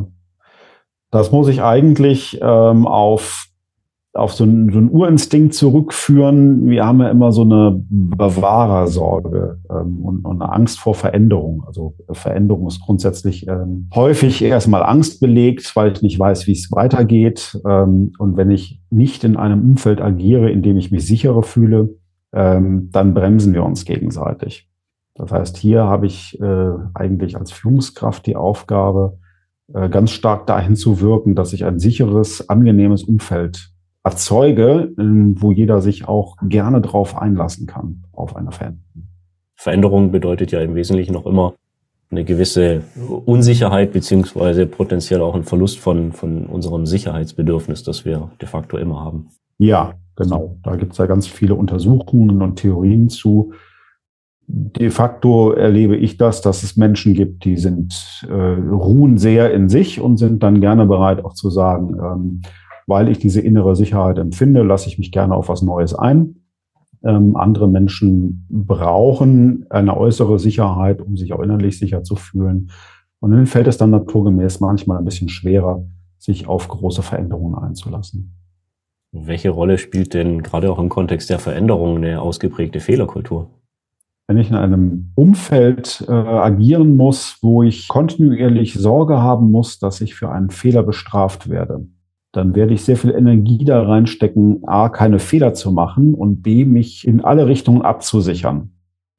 das 1.11 1.31
muss 1.31 1.49
ich 1.49 1.61
eigentlich 1.61 2.39
ähm, 2.41 2.87
auf, 2.87 3.47
auf 4.15 4.33
so, 4.33 4.45
einen, 4.45 4.71
so 4.71 4.77
einen 4.77 4.89
Urinstinkt 4.89 5.53
zurückführen. 5.53 6.69
Wir 6.69 6.85
haben 6.85 7.01
ja 7.01 7.09
immer 7.09 7.33
so 7.33 7.41
eine 7.41 7.83
Bewahrersorge 7.89 9.59
ähm, 9.69 10.05
und, 10.05 10.25
und 10.25 10.41
eine 10.41 10.51
Angst 10.51 10.79
vor 10.79 10.95
Veränderung. 10.95 11.65
Also 11.67 11.95
Veränderung 12.11 12.65
ist 12.67 12.79
grundsätzlich 12.79 13.45
ähm, 13.47 13.89
häufig 13.93 14.41
erstmal 14.41 14.83
Angst 14.83 15.19
belegt, 15.19 15.75
weil 15.75 15.91
ich 15.91 16.01
nicht 16.01 16.17
weiß, 16.17 16.47
wie 16.47 16.53
es 16.53 16.71
weitergeht. 16.71 17.59
Ähm, 17.67 18.13
und 18.17 18.37
wenn 18.37 18.51
ich 18.51 18.81
nicht 18.89 19.25
in 19.25 19.35
einem 19.35 19.61
Umfeld 19.61 20.01
agiere, 20.01 20.49
in 20.49 20.61
dem 20.61 20.77
ich 20.77 20.91
mich 20.91 21.05
sicherer 21.05 21.43
fühle, 21.43 21.89
ähm, 22.33 22.89
dann 22.93 23.13
bremsen 23.13 23.53
wir 23.53 23.65
uns 23.65 23.83
gegenseitig. 23.83 24.69
Das 25.15 25.31
heißt, 25.31 25.57
hier 25.57 25.83
habe 25.83 26.05
ich 26.05 26.39
äh, 26.41 26.71
eigentlich 26.93 27.37
als 27.37 27.51
Führungskraft 27.51 28.25
die 28.25 28.37
Aufgabe, 28.37 29.17
äh, 29.73 29.89
ganz 29.89 30.11
stark 30.11 30.47
dahin 30.47 30.77
zu 30.77 31.01
wirken, 31.01 31.35
dass 31.35 31.51
ich 31.51 31.65
ein 31.65 31.79
sicheres, 31.79 32.47
angenehmes 32.47 33.03
Umfeld 33.03 33.74
erzeuge, 34.05 34.93
äh, 34.97 35.41
wo 35.41 35.51
jeder 35.51 35.81
sich 35.81 36.07
auch 36.07 36.37
gerne 36.43 36.79
drauf 36.79 37.17
einlassen 37.17 37.67
kann, 37.67 38.03
auf 38.13 38.35
eine 38.35 38.51
Veränderung. 38.51 38.83
Veränderung 39.55 40.11
bedeutet 40.11 40.51
ja 40.51 40.61
im 40.61 40.75
Wesentlichen 40.75 41.13
noch 41.13 41.25
immer 41.25 41.55
eine 42.11 42.23
gewisse 42.23 42.83
Unsicherheit 43.25 43.91
beziehungsweise 43.91 44.67
potenziell 44.67 45.21
auch 45.21 45.33
ein 45.33 45.43
Verlust 45.43 45.79
von, 45.79 46.13
von 46.13 46.45
unserem 46.45 46.85
Sicherheitsbedürfnis, 46.85 47.83
das 47.83 48.05
wir 48.05 48.29
de 48.39 48.47
facto 48.47 48.77
immer 48.77 49.01
haben. 49.03 49.29
Ja, 49.57 49.93
genau. 50.15 50.57
Da 50.61 50.75
gibt 50.75 50.91
es 50.91 50.99
ja 50.99 51.07
ganz 51.07 51.25
viele 51.25 51.55
Untersuchungen 51.55 52.43
und 52.43 52.57
Theorien 52.57 53.09
zu, 53.09 53.53
de 54.47 54.91
facto 54.91 55.51
erlebe 55.51 55.97
ich 55.97 56.17
das, 56.17 56.41
dass 56.41 56.61
es 56.61 56.77
Menschen 56.77 57.15
gibt, 57.15 57.43
die 57.45 57.57
sind, 57.57 58.23
äh, 58.29 58.33
ruhen 58.33 59.17
sehr 59.17 59.51
in 59.51 59.69
sich 59.69 59.99
und 59.99 60.17
sind 60.17 60.43
dann 60.43 60.61
gerne 60.61 60.85
bereit 60.85 61.25
auch 61.25 61.33
zu 61.33 61.49
sagen, 61.49 61.97
ähm, 61.99 62.41
weil 62.87 63.09
ich 63.09 63.19
diese 63.19 63.41
innere 63.41 63.75
Sicherheit 63.75 64.17
empfinde, 64.17 64.63
lasse 64.63 64.87
ich 64.87 64.97
mich 64.97 65.11
gerne 65.11 65.35
auf 65.35 65.49
was 65.49 65.61
Neues 65.61 65.93
ein. 65.93 66.41
Ähm, 67.03 67.35
andere 67.35 67.67
Menschen 67.67 68.47
brauchen 68.49 69.65
eine 69.69 69.97
äußere 69.97 70.39
Sicherheit, 70.39 71.01
um 71.01 71.17
sich 71.17 71.33
auch 71.33 71.41
innerlich 71.41 71.77
sicher 71.77 72.03
zu 72.03 72.15
fühlen. 72.15 72.71
Und 73.19 73.31
dann 73.31 73.45
fällt 73.45 73.67
es 73.67 73.77
dann 73.77 73.89
naturgemäß 73.91 74.59
manchmal 74.59 74.99
ein 74.99 75.05
bisschen 75.05 75.29
schwerer, 75.29 75.83
sich 76.17 76.47
auf 76.47 76.67
große 76.67 77.01
Veränderungen 77.01 77.55
einzulassen. 77.55 78.33
Welche 79.11 79.49
Rolle 79.49 79.77
spielt 79.77 80.13
denn 80.13 80.41
gerade 80.41 80.71
auch 80.71 80.79
im 80.79 80.89
Kontext 80.89 81.29
der 81.29 81.39
Veränderungen 81.39 82.03
eine 82.03 82.21
ausgeprägte 82.21 82.79
Fehlerkultur? 82.79 83.49
wenn 84.27 84.37
ich 84.37 84.49
in 84.49 84.55
einem 84.55 85.11
Umfeld 85.15 86.03
äh, 86.07 86.11
agieren 86.11 86.97
muss, 86.97 87.37
wo 87.41 87.61
ich 87.61 87.87
kontinuierlich 87.87 88.73
Sorge 88.73 89.21
haben 89.21 89.51
muss, 89.51 89.79
dass 89.79 90.01
ich 90.01 90.15
für 90.15 90.29
einen 90.29 90.49
Fehler 90.49 90.83
bestraft 90.83 91.49
werde, 91.49 91.87
dann 92.35 92.55
werde 92.55 92.73
ich 92.73 92.83
sehr 92.83 92.97
viel 92.97 93.11
Energie 93.11 93.63
da 93.63 93.81
reinstecken, 93.81 94.63
A, 94.67 94.89
keine 94.89 95.19
Fehler 95.19 95.53
zu 95.53 95.71
machen 95.71 96.13
und 96.13 96.41
B, 96.41 96.65
mich 96.65 97.07
in 97.07 97.21
alle 97.21 97.47
Richtungen 97.47 97.81
abzusichern. 97.81 98.71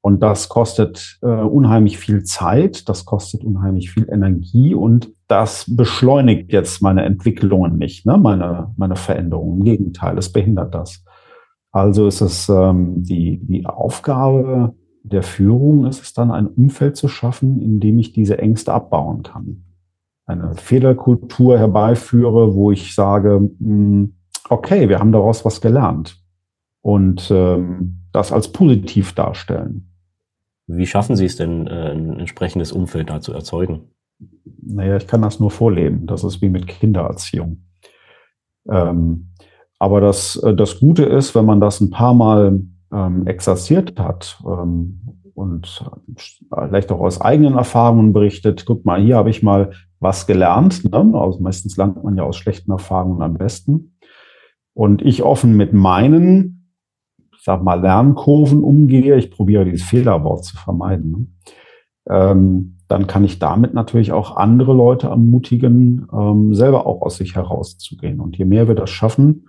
Und 0.02 0.22
das 0.22 0.48
kostet 0.48 1.18
äh, 1.22 1.26
unheimlich 1.26 1.98
viel 1.98 2.22
Zeit, 2.22 2.88
das 2.88 3.06
kostet 3.06 3.42
unheimlich 3.42 3.90
viel 3.90 4.08
Energie 4.08 4.74
und 4.74 5.12
das 5.26 5.64
beschleunigt 5.68 6.52
jetzt 6.52 6.80
meine 6.80 7.04
Entwicklungen 7.04 7.76
nicht, 7.76 8.06
ne? 8.06 8.16
meine, 8.16 8.72
meine 8.76 8.94
Veränderungen. 8.94 9.58
Im 9.58 9.64
Gegenteil, 9.64 10.16
es 10.16 10.30
behindert 10.30 10.74
das. 10.74 11.02
Also 11.72 12.06
ist 12.06 12.20
es 12.20 12.48
ähm, 12.48 13.02
die, 13.02 13.40
die 13.42 13.66
Aufgabe, 13.66 14.74
der 15.02 15.22
Führung 15.22 15.86
ist 15.86 16.02
es 16.02 16.12
dann, 16.12 16.30
ein 16.30 16.46
Umfeld 16.46 16.96
zu 16.96 17.08
schaffen, 17.08 17.60
in 17.60 17.80
dem 17.80 17.98
ich 17.98 18.12
diese 18.12 18.38
Ängste 18.38 18.72
abbauen 18.72 19.22
kann. 19.22 19.65
Eine 20.26 20.54
Fehlerkultur 20.54 21.58
herbeiführe, 21.58 22.54
wo 22.54 22.72
ich 22.72 22.94
sage, 22.94 23.48
hm, 23.58 24.14
okay, 24.48 24.88
wir 24.88 24.98
haben 24.98 25.12
daraus 25.12 25.44
was 25.44 25.60
gelernt 25.60 26.16
und 26.82 27.30
ähm, 27.30 28.00
das 28.12 28.32
als 28.32 28.50
positiv 28.52 29.12
darstellen. 29.14 29.92
Wie 30.66 30.86
schaffen 30.86 31.14
Sie 31.14 31.26
es 31.26 31.36
denn, 31.36 31.66
äh, 31.66 31.92
ein 31.92 32.18
entsprechendes 32.18 32.72
Umfeld 32.72 33.10
da 33.10 33.20
zu 33.20 33.32
erzeugen? 33.32 33.90
Naja, 34.62 34.96
ich 34.96 35.06
kann 35.06 35.22
das 35.22 35.38
nur 35.38 35.50
vorleben. 35.50 36.06
Das 36.06 36.24
ist 36.24 36.42
wie 36.42 36.48
mit 36.48 36.66
Kindererziehung. 36.66 37.62
Ähm, 38.68 39.32
aber 39.78 40.00
das, 40.00 40.36
äh, 40.36 40.54
das 40.54 40.80
Gute 40.80 41.04
ist, 41.04 41.34
wenn 41.34 41.44
man 41.44 41.60
das 41.60 41.80
ein 41.80 41.90
paar 41.90 42.14
Mal 42.14 42.60
ähm, 42.92 43.26
exerziert 43.26 43.98
hat 43.98 44.38
ähm, 44.44 45.00
und 45.34 45.84
vielleicht 46.16 46.90
auch 46.90 47.00
aus 47.00 47.20
eigenen 47.20 47.54
Erfahrungen 47.54 48.12
berichtet, 48.12 48.64
guck 48.66 48.84
mal, 48.84 49.00
hier 49.00 49.16
habe 49.16 49.30
ich 49.30 49.42
mal 49.42 49.72
was 50.00 50.26
gelernt. 50.26 50.84
Ne? 50.90 51.12
Also 51.14 51.40
meistens 51.40 51.76
lernt 51.76 52.02
man 52.02 52.16
ja 52.16 52.24
aus 52.24 52.36
schlechten 52.36 52.70
Erfahrungen 52.70 53.22
am 53.22 53.34
besten. 53.34 53.98
Und 54.74 55.02
ich 55.02 55.22
offen 55.22 55.56
mit 55.56 55.72
meinen, 55.72 56.72
ich 57.32 57.42
sag 57.42 57.62
mal, 57.62 57.80
Lernkurven 57.80 58.62
umgehe, 58.62 59.16
ich 59.16 59.30
probiere 59.30 59.64
dieses 59.64 59.82
Fehlerwort 59.82 60.44
zu 60.44 60.56
vermeiden, 60.56 61.10
ne? 61.10 61.26
ähm, 62.08 62.78
dann 62.88 63.06
kann 63.06 63.24
ich 63.24 63.38
damit 63.38 63.74
natürlich 63.74 64.12
auch 64.12 64.36
andere 64.36 64.72
Leute 64.72 65.08
ermutigen, 65.08 66.06
ähm, 66.12 66.54
selber 66.54 66.86
auch 66.86 67.02
aus 67.02 67.16
sich 67.16 67.34
herauszugehen. 67.34 68.20
Und 68.20 68.36
je 68.36 68.44
mehr 68.44 68.68
wir 68.68 68.76
das 68.76 68.90
schaffen, 68.90 69.48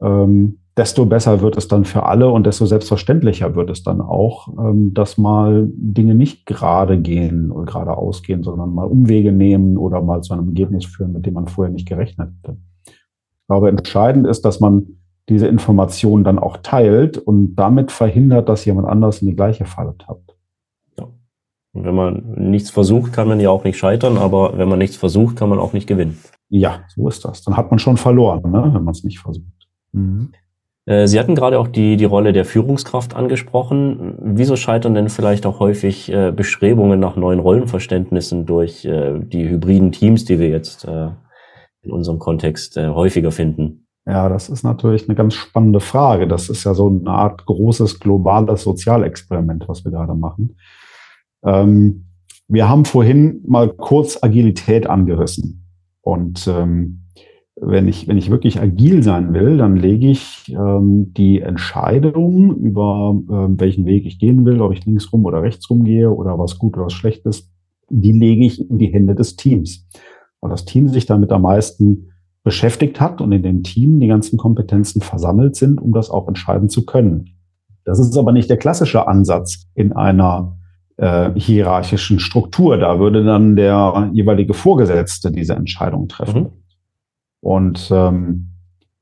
ähm, 0.00 0.60
desto 0.76 1.06
besser 1.06 1.40
wird 1.40 1.56
es 1.56 1.68
dann 1.68 1.84
für 1.84 2.04
alle 2.04 2.28
und 2.30 2.46
desto 2.46 2.66
selbstverständlicher 2.66 3.54
wird 3.54 3.70
es 3.70 3.82
dann 3.84 4.00
auch, 4.00 4.48
ähm, 4.58 4.92
dass 4.92 5.18
mal 5.18 5.68
Dinge 5.72 6.14
nicht 6.14 6.46
gerade 6.46 7.00
gehen 7.00 7.50
oder 7.52 7.64
gerade 7.64 7.96
ausgehen, 7.96 8.42
sondern 8.42 8.74
mal 8.74 8.86
Umwege 8.86 9.30
nehmen 9.30 9.76
oder 9.76 10.02
mal 10.02 10.22
zu 10.22 10.32
einem 10.32 10.48
Ergebnis 10.48 10.84
führen, 10.84 11.12
mit 11.12 11.26
dem 11.26 11.34
man 11.34 11.46
vorher 11.46 11.72
nicht 11.72 11.88
gerechnet 11.88 12.30
hätte. 12.42 12.56
Ich 12.86 13.46
glaube, 13.46 13.68
entscheidend 13.68 14.26
ist, 14.26 14.44
dass 14.44 14.58
man 14.58 14.86
diese 15.28 15.46
Information 15.46 16.24
dann 16.24 16.38
auch 16.38 16.58
teilt 16.58 17.18
und 17.18 17.54
damit 17.54 17.92
verhindert, 17.92 18.48
dass 18.48 18.64
jemand 18.64 18.88
anders 18.88 19.22
in 19.22 19.28
die 19.28 19.36
gleiche 19.36 19.64
Falle 19.64 19.96
tappt. 19.96 20.36
Ja. 20.98 21.08
Und 21.72 21.84
wenn 21.84 21.94
man 21.94 22.34
nichts 22.36 22.70
versucht, 22.70 23.12
kann 23.12 23.28
man 23.28 23.40
ja 23.40 23.50
auch 23.50 23.64
nicht 23.64 23.78
scheitern, 23.78 24.18
aber 24.18 24.58
wenn 24.58 24.68
man 24.68 24.78
nichts 24.78 24.96
versucht, 24.96 25.36
kann 25.36 25.48
man 25.48 25.58
auch 25.58 25.72
nicht 25.72 25.86
gewinnen. 25.86 26.18
Ja, 26.48 26.80
so 26.88 27.08
ist 27.08 27.24
das. 27.24 27.42
Dann 27.42 27.56
hat 27.56 27.70
man 27.70 27.78
schon 27.78 27.96
verloren, 27.96 28.50
ne, 28.50 28.70
wenn 28.74 28.84
man 28.84 28.92
es 28.92 29.04
nicht 29.04 29.20
versucht. 29.20 29.68
Mhm. 29.92 30.32
Äh, 30.86 31.06
Sie 31.06 31.18
hatten 31.18 31.34
gerade 31.34 31.58
auch 31.58 31.68
die, 31.68 31.96
die 31.96 32.04
Rolle 32.04 32.32
der 32.32 32.44
Führungskraft 32.44 33.14
angesprochen. 33.14 34.16
Wieso 34.20 34.56
scheitern 34.56 34.94
denn 34.94 35.08
vielleicht 35.08 35.46
auch 35.46 35.60
häufig 35.60 36.12
äh, 36.12 36.32
Bestrebungen 36.32 37.00
nach 37.00 37.16
neuen 37.16 37.40
Rollenverständnissen 37.40 38.46
durch 38.46 38.84
äh, 38.84 39.18
die 39.18 39.48
hybriden 39.48 39.92
Teams, 39.92 40.24
die 40.24 40.38
wir 40.38 40.48
jetzt 40.48 40.84
in 40.84 41.90
unserem 41.90 42.18
Kontext 42.18 42.76
häufiger 42.76 43.30
finden? 43.30 43.86
Ja, 44.06 44.28
das 44.28 44.50
ist 44.50 44.62
natürlich 44.64 45.08
eine 45.08 45.14
ganz 45.14 45.34
spannende 45.34 45.80
Frage. 45.80 46.28
Das 46.28 46.50
ist 46.50 46.64
ja 46.64 46.74
so 46.74 46.88
eine 46.88 47.10
Art 47.10 47.46
großes 47.46 48.00
globales 48.00 48.62
Sozialexperiment, 48.62 49.66
was 49.66 49.84
wir 49.84 49.92
gerade 49.92 50.14
machen. 50.14 50.56
Ähm, 51.42 52.06
wir 52.46 52.68
haben 52.68 52.84
vorhin 52.84 53.42
mal 53.46 53.70
kurz 53.70 54.22
Agilität 54.22 54.86
angerissen. 54.86 55.66
Und 56.02 56.46
ähm, 56.46 57.03
wenn 57.56 57.86
ich, 57.86 58.08
wenn 58.08 58.18
ich 58.18 58.30
wirklich 58.30 58.60
agil 58.60 59.02
sein 59.02 59.32
will, 59.32 59.56
dann 59.58 59.76
lege 59.76 60.10
ich 60.10 60.52
ähm, 60.52 61.12
die 61.14 61.40
Entscheidung 61.40 62.56
über 62.56 63.14
ähm, 63.30 63.60
welchen 63.60 63.86
Weg 63.86 64.06
ich 64.06 64.18
gehen 64.18 64.44
will, 64.44 64.60
ob 64.60 64.72
ich 64.72 64.84
links 64.84 65.12
rum 65.12 65.24
oder 65.24 65.42
rechts 65.42 65.70
rum 65.70 65.84
gehe 65.84 66.10
oder 66.10 66.38
was 66.38 66.58
gut 66.58 66.76
oder 66.76 66.86
was 66.86 66.92
schlecht 66.92 67.24
ist, 67.26 67.50
die 67.88 68.12
lege 68.12 68.44
ich 68.44 68.68
in 68.68 68.78
die 68.78 68.92
Hände 68.92 69.14
des 69.14 69.36
Teams. 69.36 69.86
Weil 70.40 70.50
das 70.50 70.64
Team 70.64 70.88
sich 70.88 71.06
damit 71.06 71.30
am 71.30 71.42
meisten 71.42 72.10
beschäftigt 72.42 73.00
hat 73.00 73.20
und 73.20 73.30
in 73.32 73.42
dem 73.42 73.62
Team 73.62 74.00
die 74.00 74.08
ganzen 74.08 74.36
Kompetenzen 74.36 75.00
versammelt 75.00 75.54
sind, 75.56 75.80
um 75.80 75.92
das 75.92 76.10
auch 76.10 76.26
entscheiden 76.28 76.68
zu 76.68 76.84
können. 76.84 77.30
Das 77.84 77.98
ist 77.98 78.16
aber 78.16 78.32
nicht 78.32 78.50
der 78.50 78.56
klassische 78.56 79.06
Ansatz 79.06 79.66
in 79.74 79.92
einer 79.92 80.58
äh, 80.96 81.30
hierarchischen 81.36 82.18
Struktur. 82.18 82.78
Da 82.78 82.98
würde 82.98 83.24
dann 83.24 83.56
der 83.56 84.10
jeweilige 84.12 84.54
Vorgesetzte 84.54 85.30
diese 85.30 85.54
Entscheidung 85.54 86.08
treffen. 86.08 86.42
Mhm. 86.42 86.63
Und 87.44 87.90
ähm, 87.92 88.50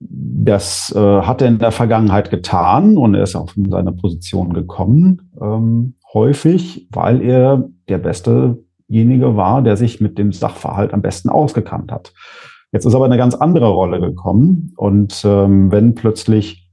das 0.00 0.92
äh, 0.96 0.98
hat 0.98 1.42
er 1.42 1.48
in 1.48 1.58
der 1.58 1.70
Vergangenheit 1.70 2.30
getan 2.30 2.96
und 2.96 3.14
er 3.14 3.22
ist 3.22 3.36
auf 3.36 3.54
seine 3.56 3.92
Position 3.92 4.52
gekommen, 4.52 5.30
ähm, 5.40 5.94
häufig, 6.12 6.88
weil 6.90 7.22
er 7.22 7.68
der 7.88 7.98
beste 7.98 8.58
derjenige 8.92 9.36
war, 9.36 9.62
der 9.62 9.76
sich 9.76 10.00
mit 10.00 10.18
dem 10.18 10.32
Sachverhalt 10.32 10.92
am 10.92 11.00
besten 11.00 11.30
ausgekannt 11.30 11.90
hat. 11.90 12.12
Jetzt 12.72 12.84
ist 12.84 12.94
aber 12.94 13.06
eine 13.06 13.16
ganz 13.16 13.34
andere 13.34 13.68
Rolle 13.68 14.00
gekommen. 14.00 14.72
Und 14.76 15.22
ähm, 15.24 15.72
wenn 15.72 15.94
plötzlich 15.94 16.70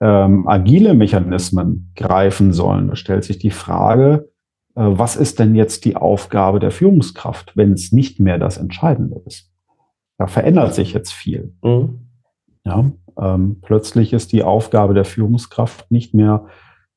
ähm, 0.00 0.48
agile 0.48 0.94
Mechanismen 0.94 1.92
greifen 1.94 2.52
sollen, 2.52 2.88
da 2.88 2.96
stellt 2.96 3.24
sich 3.24 3.38
die 3.38 3.50
Frage, 3.50 4.30
äh, 4.74 4.82
was 4.82 5.16
ist 5.16 5.38
denn 5.38 5.54
jetzt 5.54 5.84
die 5.84 5.96
Aufgabe 5.96 6.58
der 6.58 6.72
Führungskraft, 6.72 7.56
wenn 7.56 7.72
es 7.72 7.92
nicht 7.92 8.18
mehr 8.18 8.38
das 8.38 8.58
Entscheidende 8.58 9.22
ist? 9.24 9.53
Da 10.18 10.26
verändert 10.26 10.74
sich 10.74 10.92
jetzt 10.92 11.12
viel. 11.12 11.54
Mhm. 11.62 12.00
Ja, 12.64 12.84
ähm, 13.20 13.58
plötzlich 13.62 14.12
ist 14.12 14.32
die 14.32 14.42
Aufgabe 14.42 14.94
der 14.94 15.04
Führungskraft 15.04 15.90
nicht 15.90 16.14
mehr 16.14 16.46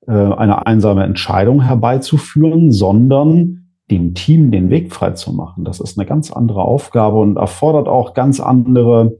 äh, 0.07 0.11
eine 0.11 0.65
einsame 0.65 1.03
Entscheidung 1.03 1.61
herbeizuführen, 1.61 2.71
sondern 2.71 3.69
dem 3.91 4.13
Team 4.13 4.51
den 4.51 4.69
Weg 4.69 4.93
frei 4.93 5.11
zu 5.11 5.33
machen. 5.33 5.63
Das 5.63 5.79
ist 5.79 5.97
eine 5.97 6.05
ganz 6.05 6.31
andere 6.31 6.61
Aufgabe 6.61 7.17
und 7.17 7.37
erfordert 7.37 7.87
auch 7.87 8.13
ganz 8.13 8.39
andere 8.39 9.17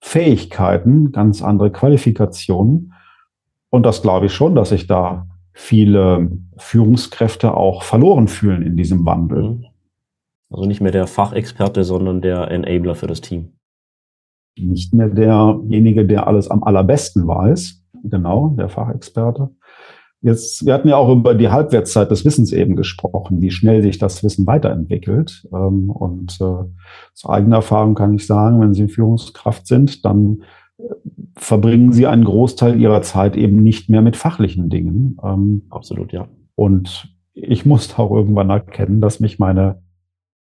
Fähigkeiten, 0.00 1.12
ganz 1.12 1.42
andere 1.42 1.70
Qualifikationen. 1.70 2.92
Und 3.70 3.84
das 3.84 4.02
glaube 4.02 4.26
ich 4.26 4.32
schon, 4.32 4.54
dass 4.54 4.70
sich 4.70 4.86
da 4.86 5.26
viele 5.52 6.30
Führungskräfte 6.56 7.54
auch 7.54 7.82
verloren 7.82 8.28
fühlen 8.28 8.62
in 8.62 8.76
diesem 8.76 9.04
Wandel. 9.04 9.67
Also 10.50 10.64
nicht 10.64 10.80
mehr 10.80 10.92
der 10.92 11.06
Fachexperte, 11.06 11.84
sondern 11.84 12.20
der 12.20 12.50
Enabler 12.50 12.94
für 12.94 13.06
das 13.06 13.20
Team. 13.20 13.52
Nicht 14.58 14.92
mehr 14.94 15.08
derjenige, 15.08 16.06
der 16.06 16.26
alles 16.26 16.50
am 16.50 16.62
allerbesten 16.64 17.26
weiß. 17.26 17.84
Genau, 18.04 18.54
der 18.58 18.68
Fachexperte. 18.68 19.50
Jetzt, 20.20 20.66
wir 20.66 20.74
hatten 20.74 20.88
ja 20.88 20.96
auch 20.96 21.12
über 21.12 21.34
die 21.34 21.48
Halbwertszeit 21.48 22.10
des 22.10 22.24
Wissens 22.24 22.52
eben 22.52 22.74
gesprochen, 22.74 23.40
wie 23.40 23.52
schnell 23.52 23.82
sich 23.82 23.98
das 23.98 24.24
Wissen 24.24 24.46
weiterentwickelt. 24.48 25.46
Ähm, 25.52 25.90
und 25.90 26.32
äh, 26.40 26.64
zur 27.14 27.30
eigenen 27.30 27.52
Erfahrung 27.52 27.94
kann 27.94 28.14
ich 28.14 28.26
sagen, 28.26 28.60
wenn 28.60 28.74
Sie 28.74 28.88
Führungskraft 28.88 29.68
sind, 29.68 30.04
dann 30.04 30.42
äh, 30.78 30.82
verbringen 31.36 31.92
Sie 31.92 32.08
einen 32.08 32.24
Großteil 32.24 32.80
Ihrer 32.80 33.02
Zeit 33.02 33.36
eben 33.36 33.62
nicht 33.62 33.90
mehr 33.90 34.02
mit 34.02 34.16
fachlichen 34.16 34.68
Dingen. 34.70 35.18
Ähm, 35.22 35.62
Absolut, 35.70 36.12
ja. 36.12 36.26
Und 36.56 37.14
ich 37.34 37.64
musste 37.64 38.00
auch 38.00 38.10
irgendwann 38.10 38.50
erkennen, 38.50 39.00
dass 39.00 39.20
mich 39.20 39.38
meine, 39.38 39.80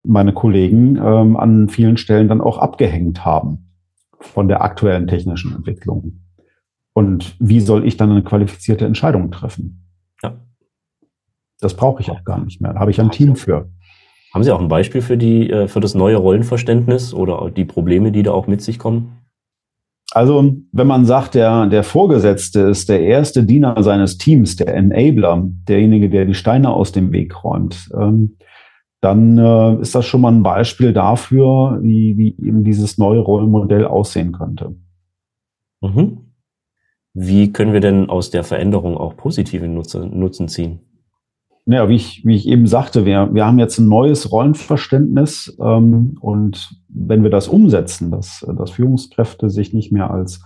meine 0.04 0.32
Kollegen 0.32 0.96
ähm, 0.96 1.36
an 1.36 1.68
vielen 1.68 1.96
Stellen 1.96 2.28
dann 2.28 2.40
auch 2.40 2.58
abgehängt 2.58 3.24
haben 3.24 3.70
von 4.18 4.48
der 4.48 4.62
aktuellen 4.62 5.06
technischen 5.06 5.54
Entwicklung. 5.54 6.20
Und 6.92 7.36
wie 7.38 7.60
soll 7.60 7.86
ich 7.86 7.96
dann 7.96 8.10
eine 8.10 8.22
qualifizierte 8.22 8.84
Entscheidung 8.84 9.30
treffen? 9.30 9.86
Ja. 10.22 10.34
Das 11.60 11.74
brauche 11.74 12.02
ich 12.02 12.10
auch 12.10 12.24
gar 12.24 12.42
nicht 12.42 12.60
mehr. 12.60 12.74
Da 12.74 12.80
habe 12.80 12.90
ich 12.90 13.00
ein 13.00 13.10
Team 13.10 13.36
für. 13.36 13.70
Haben 14.32 14.44
Sie 14.44 14.52
auch 14.52 14.60
ein 14.60 14.68
Beispiel 14.68 15.02
für 15.02 15.16
die, 15.16 15.50
äh, 15.50 15.68
für 15.68 15.80
das 15.80 15.94
neue 15.94 16.16
Rollenverständnis 16.16 17.14
oder 17.14 17.50
die 17.50 17.64
Probleme, 17.64 18.12
die 18.12 18.22
da 18.22 18.32
auch 18.32 18.46
mit 18.46 18.62
sich 18.62 18.78
kommen? 18.78 19.16
Also, 20.12 20.56
wenn 20.72 20.86
man 20.86 21.04
sagt, 21.04 21.34
der, 21.34 21.66
der 21.66 21.84
Vorgesetzte 21.84 22.60
ist 22.62 22.88
der 22.88 23.00
erste 23.00 23.44
Diener 23.44 23.80
seines 23.82 24.18
Teams, 24.18 24.56
der 24.56 24.74
Enabler, 24.74 25.44
derjenige, 25.68 26.10
der 26.10 26.24
die 26.24 26.34
Steine 26.34 26.70
aus 26.70 26.90
dem 26.90 27.12
Weg 27.12 27.44
räumt, 27.44 27.88
ähm, 27.94 28.36
dann 29.00 29.38
äh, 29.38 29.80
ist 29.80 29.94
das 29.94 30.04
schon 30.04 30.20
mal 30.20 30.32
ein 30.32 30.42
Beispiel 30.42 30.92
dafür, 30.92 31.78
wie, 31.80 32.16
wie 32.18 32.36
eben 32.46 32.64
dieses 32.64 32.98
neue 32.98 33.20
Rollenmodell 33.20 33.86
aussehen 33.86 34.32
könnte. 34.32 34.76
Mhm. 35.80 36.18
Wie 37.14 37.52
können 37.52 37.72
wir 37.72 37.80
denn 37.80 38.08
aus 38.08 38.30
der 38.30 38.44
Veränderung 38.44 38.96
auch 38.96 39.16
positive 39.16 39.66
Nutzen, 39.68 40.18
Nutzen 40.18 40.48
ziehen? 40.48 40.80
Naja, 41.66 41.88
wie 41.88 41.96
ich, 41.96 42.24
wie 42.24 42.36
ich 42.36 42.46
eben 42.48 42.66
sagte, 42.66 43.04
wir, 43.04 43.32
wir 43.32 43.46
haben 43.46 43.58
jetzt 43.58 43.78
ein 43.78 43.88
neues 43.88 44.32
Rollenverständnis 44.32 45.56
ähm, 45.60 46.16
und 46.20 46.74
wenn 46.88 47.22
wir 47.22 47.30
das 47.30 47.48
umsetzen, 47.48 48.10
dass, 48.10 48.46
dass 48.56 48.70
Führungskräfte 48.70 49.50
sich 49.50 49.72
nicht 49.72 49.92
mehr 49.92 50.10
als 50.10 50.42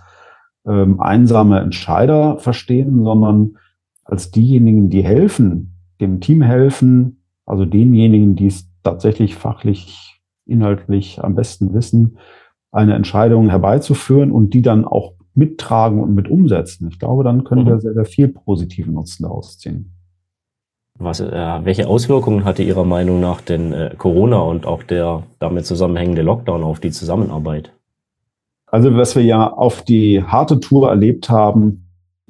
ähm, 0.65 0.99
einsame 0.99 1.59
Entscheider 1.59 2.37
verstehen, 2.37 3.03
sondern 3.03 3.57
als 4.03 4.31
diejenigen, 4.31 4.89
die 4.89 5.03
helfen, 5.03 5.73
dem 5.99 6.19
Team 6.19 6.41
helfen, 6.41 7.24
also 7.45 7.65
denjenigen, 7.65 8.35
die 8.35 8.47
es 8.47 8.67
tatsächlich 8.83 9.35
fachlich, 9.35 10.21
inhaltlich 10.45 11.23
am 11.23 11.35
besten 11.35 11.73
wissen, 11.73 12.17
eine 12.71 12.95
Entscheidung 12.95 13.49
herbeizuführen 13.49 14.31
und 14.31 14.53
die 14.53 14.61
dann 14.61 14.85
auch 14.85 15.13
mittragen 15.33 16.01
und 16.01 16.15
mit 16.15 16.29
umsetzen. 16.29 16.87
Ich 16.89 16.99
glaube, 16.99 17.23
dann 17.23 17.43
können 17.43 17.63
mhm. 17.63 17.67
wir 17.67 17.79
sehr, 17.79 17.93
sehr 17.93 18.05
viel 18.05 18.29
positiven 18.29 18.93
Nutzen 18.93 19.23
daraus 19.23 19.57
ziehen. 19.57 19.91
Was, 20.97 21.19
äh, 21.19 21.59
welche 21.63 21.87
Auswirkungen 21.87 22.45
hatte 22.45 22.63
Ihrer 22.63 22.85
Meinung 22.85 23.19
nach 23.19 23.41
denn 23.41 23.73
äh, 23.73 23.95
Corona 23.97 24.39
und 24.39 24.65
auch 24.65 24.81
der 24.83 25.23
damit 25.39 25.65
zusammenhängende 25.65 26.21
Lockdown 26.21 26.63
auf 26.63 26.79
die 26.79 26.91
Zusammenarbeit? 26.91 27.73
Also 28.67 28.95
was 28.95 29.15
wir 29.15 29.23
ja 29.23 29.51
auf 29.51 29.83
die 29.83 30.23
harte 30.23 30.59
Tour 30.59 30.89
erlebt 30.89 31.29
haben, 31.29 31.84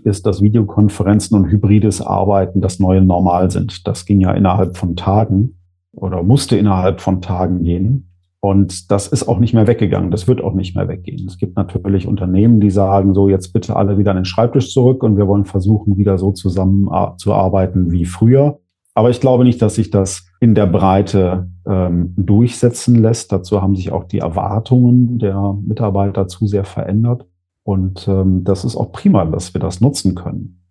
ist, 0.05 0.25
dass 0.25 0.41
Videokonferenzen 0.41 1.37
und 1.37 1.49
hybrides 1.49 2.01
Arbeiten 2.01 2.61
das 2.61 2.79
neue 2.79 3.01
Normal 3.01 3.51
sind. 3.51 3.87
Das 3.87 4.05
ging 4.05 4.21
ja 4.21 4.31
innerhalb 4.31 4.77
von 4.77 4.95
Tagen 4.95 5.57
oder 5.93 6.23
musste 6.23 6.57
innerhalb 6.57 7.01
von 7.01 7.21
Tagen 7.21 7.63
gehen. 7.63 8.11
Und 8.39 8.91
das 8.91 9.07
ist 9.07 9.27
auch 9.27 9.39
nicht 9.39 9.55
mehr 9.55 9.65
weggegangen. 9.65 10.11
Das 10.11 10.27
wird 10.27 10.43
auch 10.43 10.53
nicht 10.53 10.75
mehr 10.75 10.87
weggehen. 10.87 11.25
Es 11.27 11.39
gibt 11.39 11.57
natürlich 11.57 12.07
Unternehmen, 12.07 12.59
die 12.59 12.69
sagen, 12.69 13.15
so 13.15 13.27
jetzt 13.27 13.53
bitte 13.53 13.75
alle 13.75 13.97
wieder 13.97 14.11
an 14.11 14.17
den 14.17 14.25
Schreibtisch 14.25 14.71
zurück 14.71 15.01
und 15.01 15.17
wir 15.17 15.27
wollen 15.27 15.45
versuchen, 15.45 15.97
wieder 15.97 16.19
so 16.19 16.31
zusammen 16.31 16.87
zu 17.17 17.33
arbeiten 17.33 17.91
wie 17.91 18.05
früher. 18.05 18.59
Aber 18.93 19.09
ich 19.09 19.19
glaube 19.19 19.43
nicht, 19.43 19.61
dass 19.61 19.75
sich 19.75 19.89
das 19.89 20.27
in 20.39 20.53
der 20.53 20.67
Breite 20.67 21.49
ähm, 21.67 22.13
durchsetzen 22.17 22.95
lässt. 22.95 23.31
Dazu 23.31 23.61
haben 23.61 23.75
sich 23.75 23.91
auch 23.91 24.03
die 24.03 24.19
Erwartungen 24.19 25.17
der 25.17 25.57
Mitarbeiter 25.65 26.27
zu 26.27 26.45
sehr 26.45 26.65
verändert. 26.65 27.25
Und 27.65 28.07
ähm, 28.07 28.43
das 28.43 28.63
ist 28.63 28.75
auch 28.75 28.91
prima, 28.91 29.25
dass 29.25 29.55
wir 29.55 29.59
das 29.59 29.81
nutzen 29.81 30.13
können. 30.13 30.61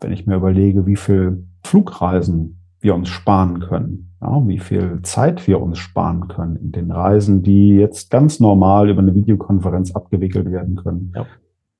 Wenn 0.00 0.12
ich 0.12 0.26
mir 0.26 0.36
überlege, 0.36 0.86
wie 0.86 0.96
viel 0.96 1.46
Flugreisen 1.64 2.58
wir 2.80 2.94
uns 2.94 3.08
sparen 3.08 3.60
können, 3.60 4.12
ja, 4.20 4.46
wie 4.46 4.58
viel 4.58 5.00
Zeit 5.02 5.46
wir 5.46 5.62
uns 5.62 5.78
sparen 5.78 6.28
können 6.28 6.56
in 6.56 6.70
den 6.70 6.90
Reisen, 6.90 7.42
die 7.42 7.70
jetzt 7.70 8.10
ganz 8.10 8.38
normal 8.38 8.90
über 8.90 9.00
eine 9.00 9.14
Videokonferenz 9.14 9.92
abgewickelt 9.92 10.50
werden 10.50 10.76
können, 10.76 11.12
ja. 11.16 11.24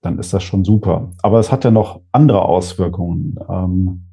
dann 0.00 0.18
ist 0.18 0.32
das 0.32 0.42
schon 0.42 0.64
super. 0.64 1.10
Aber 1.20 1.38
es 1.38 1.52
hat 1.52 1.64
ja 1.64 1.70
noch 1.70 2.00
andere 2.10 2.42
Auswirkungen. 2.42 3.38
Ähm, 3.50 4.04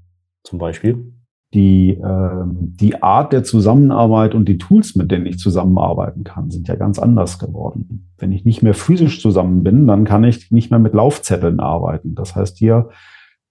Zum 0.44 0.60
Beispiel? 0.60 1.14
Die, 1.54 1.92
äh, 1.92 2.44
die 2.46 3.02
Art 3.02 3.34
der 3.34 3.44
Zusammenarbeit 3.44 4.36
und 4.36 4.48
die 4.48 4.60
Tools, 4.60 4.96
mit 4.96 5.10
denen 5.10 5.26
ich 5.26 5.40
zusammenarbeiten 5.40 6.24
kann, 6.24 6.52
sind 6.52 6.68
ja 6.68 6.76
ganz 6.76 7.00
anders 7.00 7.40
geworden. 7.40 8.12
Wenn 8.20 8.32
ich 8.32 8.46
nicht 8.46 8.62
mehr 8.62 8.76
physisch 8.76 9.20
zusammen 9.20 9.64
bin, 9.64 9.88
dann 9.88 10.06
kann 10.06 10.24
ich 10.24 10.52
nicht 10.52 10.70
mehr 10.70 10.80
mit 10.80 10.94
Laufzetteln 10.94 11.60
arbeiten. 11.60 12.14
Das 12.14 12.36
heißt, 12.36 12.60
hier 12.60 12.90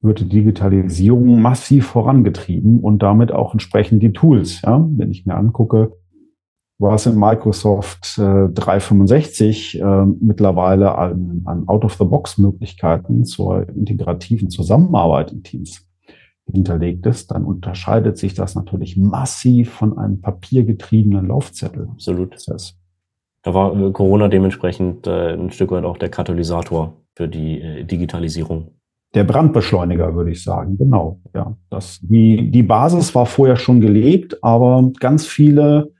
wird 0.00 0.20
die 0.20 0.28
Digitalisierung 0.28 1.42
massiv 1.42 1.86
vorangetrieben 1.86 2.80
und 2.80 3.02
damit 3.02 3.32
auch 3.32 3.52
entsprechend 3.52 4.02
die 4.02 4.12
Tools. 4.12 4.62
Ja? 4.62 4.86
Wenn 4.88 5.10
ich 5.10 5.26
mir 5.26 5.34
angucke, 5.34 5.92
was 6.78 7.06
in 7.06 7.18
Microsoft 7.18 8.18
äh, 8.18 8.48
365 8.48 9.80
äh, 9.80 10.04
mittlerweile 10.20 10.96
an, 10.96 11.42
an 11.44 11.66
Out-of-the-Box-Möglichkeiten 11.66 13.24
zur 13.24 13.68
integrativen 13.68 14.50
Zusammenarbeit 14.50 15.32
in 15.32 15.42
Teams 15.42 15.87
hinterlegt 16.52 17.06
ist, 17.06 17.30
dann 17.30 17.44
unterscheidet 17.44 18.18
sich 18.18 18.34
das 18.34 18.54
natürlich 18.54 18.96
massiv 18.96 19.70
von 19.70 19.98
einem 19.98 20.20
papiergetriebenen 20.20 21.28
Laufzettel. 21.28 21.88
Absolut. 21.90 22.36
Da 23.42 23.54
war 23.54 23.78
äh, 23.78 23.92
Corona 23.92 24.28
dementsprechend 24.28 25.06
äh, 25.06 25.34
ein 25.34 25.50
Stück 25.50 25.70
weit 25.70 25.84
auch 25.84 25.98
der 25.98 26.08
Katalysator 26.08 26.96
für 27.14 27.28
die 27.28 27.60
äh, 27.60 27.84
Digitalisierung 27.84 28.72
der 29.14 29.24
Brandbeschleuniger, 29.24 30.14
würde 30.14 30.30
ich 30.30 30.42
sagen. 30.42 30.76
Genau, 30.76 31.20
ja. 31.34 31.56
Das, 31.70 31.98
die, 32.02 32.50
die 32.50 32.62
Basis 32.62 33.14
war 33.14 33.26
vorher 33.26 33.56
schon 33.56 33.80
gelegt, 33.80 34.42
aber 34.44 34.90
ganz 35.00 35.26
viele 35.26 35.92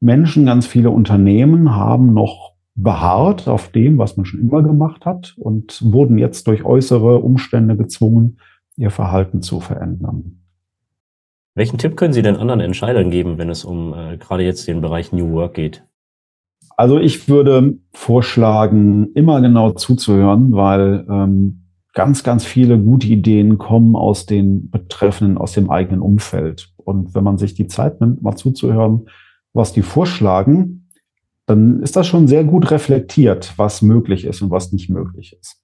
Menschen, 0.00 0.46
ganz 0.46 0.66
viele 0.66 0.90
Unternehmen 0.90 1.74
haben 1.74 2.12
noch 2.12 2.54
beharrt 2.74 3.48
auf 3.48 3.68
dem, 3.68 3.98
was 3.98 4.16
man 4.16 4.26
schon 4.26 4.40
immer 4.40 4.62
gemacht 4.62 5.04
hat 5.04 5.34
und 5.38 5.80
wurden 5.82 6.18
jetzt 6.18 6.46
durch 6.46 6.64
äußere 6.64 7.18
Umstände 7.18 7.76
gezwungen, 7.76 8.38
ihr 8.80 8.90
Verhalten 8.90 9.42
zu 9.42 9.60
verändern. 9.60 10.40
Welchen 11.54 11.78
Tipp 11.78 11.96
können 11.96 12.14
Sie 12.14 12.22
denn 12.22 12.36
anderen 12.36 12.60
Entscheidern 12.60 13.10
geben, 13.10 13.36
wenn 13.36 13.50
es 13.50 13.64
um 13.64 13.92
äh, 13.92 14.16
gerade 14.16 14.44
jetzt 14.44 14.66
den 14.66 14.80
Bereich 14.80 15.12
New 15.12 15.32
Work 15.32 15.54
geht? 15.54 15.84
Also 16.76 16.98
ich 16.98 17.28
würde 17.28 17.78
vorschlagen, 17.92 19.12
immer 19.14 19.40
genau 19.42 19.72
zuzuhören, 19.72 20.52
weil 20.52 21.06
ähm, 21.10 21.66
ganz, 21.92 22.24
ganz 22.24 22.44
viele 22.44 22.78
gute 22.78 23.06
Ideen 23.08 23.58
kommen 23.58 23.96
aus 23.96 24.24
den 24.24 24.70
Betreffenden, 24.70 25.36
aus 25.36 25.52
dem 25.52 25.70
eigenen 25.70 26.00
Umfeld. 26.00 26.72
Und 26.76 27.14
wenn 27.14 27.24
man 27.24 27.36
sich 27.36 27.52
die 27.52 27.66
Zeit 27.66 28.00
nimmt, 28.00 28.22
mal 28.22 28.36
zuzuhören, 28.36 29.10
was 29.52 29.74
die 29.74 29.82
vorschlagen, 29.82 30.88
dann 31.44 31.82
ist 31.82 31.96
das 31.96 32.06
schon 32.06 32.28
sehr 32.28 32.44
gut 32.44 32.70
reflektiert, 32.70 33.52
was 33.56 33.82
möglich 33.82 34.24
ist 34.24 34.40
und 34.40 34.50
was 34.50 34.72
nicht 34.72 34.88
möglich 34.88 35.36
ist. 35.38 35.60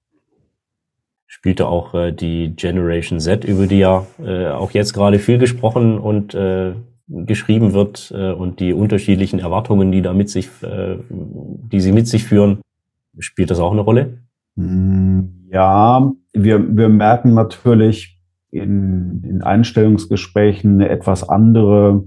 Spielte 1.29 1.67
auch 1.67 1.93
äh, 1.93 2.11
die 2.11 2.55
Generation 2.55 3.19
Z, 3.19 3.43
über 3.43 3.67
die 3.67 3.79
ja 3.79 4.07
äh, 4.23 4.47
auch 4.47 4.71
jetzt 4.71 4.93
gerade 4.93 5.19
viel 5.19 5.37
gesprochen 5.37 5.99
und 5.99 6.33
äh, 6.33 6.73
geschrieben 7.07 7.73
wird 7.73 8.13
äh, 8.15 8.31
und 8.31 8.59
die 8.59 8.73
unterschiedlichen 8.73 9.39
Erwartungen, 9.39 9.91
die 9.91 10.01
da 10.01 10.13
mit 10.13 10.29
sich, 10.29 10.49
äh, 10.63 10.97
die 11.09 11.81
sie 11.81 11.91
mit 11.91 12.07
sich 12.07 12.23
führen, 12.23 12.59
spielt 13.19 13.51
das 13.51 13.59
auch 13.59 13.71
eine 13.71 13.81
Rolle? 13.81 14.19
Hm, 14.55 15.47
ja, 15.51 16.11
wir, 16.33 16.77
wir 16.77 16.89
merken 16.89 17.33
natürlich 17.33 18.19
in, 18.49 19.23
in 19.23 19.41
Einstellungsgesprächen 19.41 20.75
eine 20.75 20.89
etwas 20.89 21.27
andere, 21.27 22.05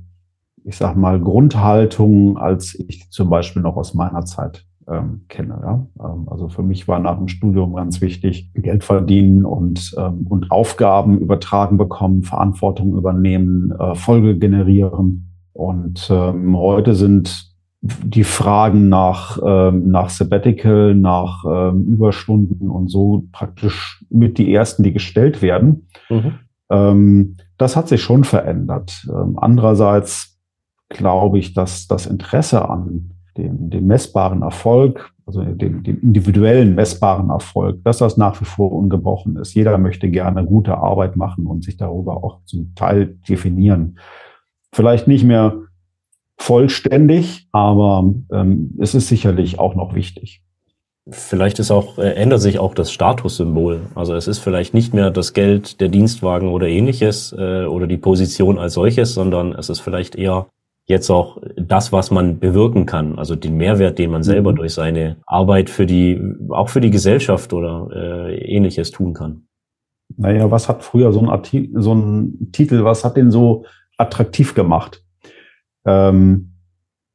ich 0.64 0.76
sag 0.76 0.96
mal, 0.96 1.20
Grundhaltung, 1.20 2.38
als 2.38 2.74
ich 2.88 3.10
zum 3.10 3.30
Beispiel 3.30 3.62
noch 3.62 3.76
aus 3.76 3.94
meiner 3.94 4.24
Zeit 4.24 4.66
ähm, 4.90 5.22
kenne. 5.28 5.58
Ja? 5.62 5.86
Ähm, 6.04 6.28
also 6.28 6.48
für 6.48 6.62
mich 6.62 6.88
war 6.88 6.98
nach 6.98 7.16
dem 7.16 7.28
Studium 7.28 7.74
ganz 7.74 8.00
wichtig, 8.00 8.50
Geld 8.54 8.84
verdienen 8.84 9.44
und, 9.44 9.94
ähm, 9.96 10.26
und 10.28 10.50
Aufgaben 10.50 11.18
übertragen 11.18 11.76
bekommen, 11.76 12.22
Verantwortung 12.22 12.96
übernehmen, 12.96 13.72
äh, 13.78 13.94
Folge 13.94 14.38
generieren. 14.38 15.30
Und 15.52 16.08
ähm, 16.10 16.56
heute 16.56 16.94
sind 16.94 17.50
die 17.82 18.24
Fragen 18.24 18.88
nach, 18.88 19.38
ähm, 19.44 19.90
nach 19.90 20.10
Sabbatical, 20.10 20.94
nach 20.94 21.44
ähm, 21.46 21.86
Überstunden 21.86 22.68
und 22.68 22.88
so 22.88 23.24
praktisch 23.32 24.04
mit 24.10 24.36
die 24.36 24.52
ersten, 24.52 24.82
die 24.82 24.92
gestellt 24.92 25.40
werden. 25.40 25.88
Mhm. 26.10 26.32
Ähm, 26.70 27.36
das 27.56 27.76
hat 27.76 27.88
sich 27.88 28.02
schon 28.02 28.24
verändert. 28.24 29.06
Ähm, 29.08 29.38
andererseits 29.38 30.38
glaube 30.90 31.38
ich, 31.38 31.54
dass 31.54 31.86
das 31.86 32.06
Interesse 32.06 32.68
an 32.68 33.12
dem, 33.40 33.70
dem 33.70 33.86
messbaren 33.86 34.42
Erfolg, 34.42 35.12
also 35.26 35.42
dem, 35.42 35.82
dem 35.82 36.00
individuellen 36.00 36.74
messbaren 36.74 37.30
Erfolg, 37.30 37.82
dass 37.84 37.98
das 37.98 38.16
nach 38.16 38.40
wie 38.40 38.44
vor 38.44 38.72
ungebrochen 38.72 39.36
ist. 39.36 39.54
Jeder 39.54 39.78
möchte 39.78 40.10
gerne 40.10 40.44
gute 40.44 40.76
Arbeit 40.76 41.16
machen 41.16 41.46
und 41.46 41.64
sich 41.64 41.76
darüber 41.76 42.22
auch 42.22 42.40
zum 42.44 42.74
Teil 42.74 43.18
definieren. 43.28 43.98
Vielleicht 44.72 45.08
nicht 45.08 45.24
mehr 45.24 45.54
vollständig, 46.36 47.48
aber 47.52 48.12
ähm, 48.32 48.74
es 48.78 48.94
ist 48.94 49.08
sicherlich 49.08 49.58
auch 49.58 49.74
noch 49.74 49.94
wichtig. 49.94 50.42
Vielleicht 51.08 51.58
ist 51.58 51.70
auch, 51.70 51.98
äh, 51.98 52.14
ändert 52.14 52.40
sich 52.40 52.58
auch 52.58 52.74
das 52.74 52.92
Statussymbol. 52.92 53.80
Also 53.94 54.14
es 54.14 54.28
ist 54.28 54.38
vielleicht 54.38 54.74
nicht 54.74 54.94
mehr 54.94 55.10
das 55.10 55.32
Geld, 55.32 55.80
der 55.80 55.88
Dienstwagen 55.88 56.48
oder 56.48 56.68
ähnliches 56.68 57.34
äh, 57.36 57.64
oder 57.64 57.86
die 57.86 57.96
Position 57.96 58.58
als 58.58 58.74
solches, 58.74 59.14
sondern 59.14 59.52
es 59.52 59.68
ist 59.68 59.80
vielleicht 59.80 60.14
eher 60.14 60.46
jetzt 60.90 61.08
auch 61.08 61.38
das, 61.56 61.92
was 61.92 62.10
man 62.10 62.38
bewirken 62.38 62.84
kann, 62.84 63.18
also 63.18 63.34
den 63.36 63.56
Mehrwert, 63.56 63.98
den 63.98 64.10
man 64.10 64.22
selber 64.22 64.52
mhm. 64.52 64.56
durch 64.56 64.74
seine 64.74 65.16
Arbeit 65.24 65.70
für 65.70 65.86
die, 65.86 66.20
auch 66.50 66.68
für 66.68 66.82
die 66.82 66.90
Gesellschaft 66.90 67.54
oder 67.54 67.88
äh, 67.94 68.36
ähnliches 68.44 68.90
tun 68.90 69.14
kann. 69.14 69.46
Naja, 70.16 70.50
was 70.50 70.68
hat 70.68 70.82
früher 70.82 71.12
so 71.12 71.20
ein, 71.20 71.30
Arti 71.30 71.70
so 71.74 71.94
ein 71.94 72.50
Titel, 72.52 72.84
was 72.84 73.04
hat 73.04 73.16
den 73.16 73.30
so 73.30 73.64
attraktiv 73.96 74.54
gemacht? 74.54 75.02
Ähm, 75.86 76.54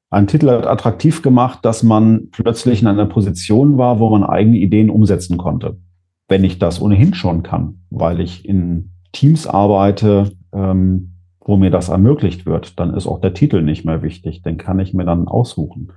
ein 0.09 0.27
Titel 0.27 0.49
hat 0.49 0.65
attraktiv 0.65 1.21
gemacht, 1.21 1.59
dass 1.63 1.83
man 1.83 2.29
plötzlich 2.31 2.81
in 2.81 2.87
einer 2.87 3.05
Position 3.05 3.77
war, 3.77 3.99
wo 3.99 4.09
man 4.09 4.23
eigene 4.23 4.57
Ideen 4.57 4.89
umsetzen 4.89 5.37
konnte. 5.37 5.77
Wenn 6.29 6.45
ich 6.45 6.57
das 6.57 6.81
ohnehin 6.81 7.13
schon 7.13 7.43
kann, 7.43 7.81
weil 7.89 8.21
ich 8.21 8.47
in 8.47 8.91
Teams 9.11 9.45
arbeite, 9.45 10.31
ähm, 10.53 11.14
wo 11.45 11.57
mir 11.57 11.69
das 11.69 11.89
ermöglicht 11.89 12.45
wird, 12.45 12.79
dann 12.79 12.95
ist 12.95 13.07
auch 13.07 13.21
der 13.21 13.33
Titel 13.33 13.61
nicht 13.61 13.85
mehr 13.85 14.01
wichtig. 14.01 14.41
Den 14.41 14.57
kann 14.57 14.79
ich 14.79 14.93
mir 14.93 15.05
dann 15.05 15.27
aussuchen. 15.27 15.93